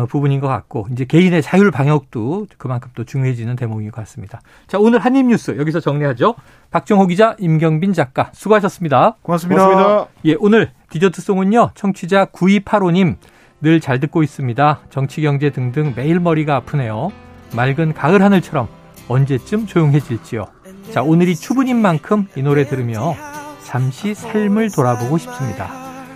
부분인 0.09 0.40
것 0.40 0.48
같고 0.48 0.87
이제 0.92 1.04
개인의 1.04 1.42
자율 1.42 1.70
방역도 1.70 2.46
그만큼 2.59 2.90
또 2.94 3.04
중요해지는 3.04 3.57
대목인 3.57 3.90
것 3.90 4.00
같습니다. 4.02 4.40
자 4.66 4.78
오늘 4.78 4.98
한입 4.98 5.26
뉴스 5.26 5.57
여기서 5.59 5.80
정리하죠. 5.80 6.35
박정호 6.70 7.07
기자, 7.07 7.37
임경빈 7.38 7.92
작가 7.92 8.30
수고하셨습니다. 8.33 9.16
고맙습니다. 9.22 9.66
고맙습니다. 9.66 10.07
예, 10.24 10.37
오늘 10.40 10.70
디저트 10.90 11.22
송은요, 11.22 11.70
청취자 11.74 12.26
9285님, 12.26 13.16
늘 13.61 13.80
잘 13.80 13.98
듣고 14.00 14.22
있습니다. 14.22 14.80
정치, 14.90 15.22
경제 15.22 15.50
등등 15.50 15.94
매일 15.96 16.20
머리가 16.20 16.57
아프네요. 16.57 17.12
맑은 17.54 17.94
가을 17.94 18.22
하늘처럼 18.22 18.68
언제쯤 19.09 19.66
조용해질지요. 19.66 20.46
자, 20.90 21.02
오늘이 21.02 21.35
추분인 21.35 21.80
만큼 21.80 22.26
이 22.37 22.42
노래 22.42 22.66
들으며 22.66 23.14
잠시 23.62 24.14
삶을 24.14 24.70
돌아보고 24.72 25.18
싶습니다. 25.18 25.68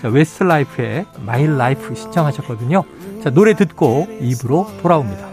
자, 0.03 0.09
웨스트라이프의 0.09 1.07
My 1.25 1.47
Life 1.47 1.95
신청하셨거든요. 1.95 2.85
자, 3.23 3.31
노래 3.31 3.55
듣고 3.55 4.07
2부로 4.21 4.69
돌아옵니다. 4.83 5.29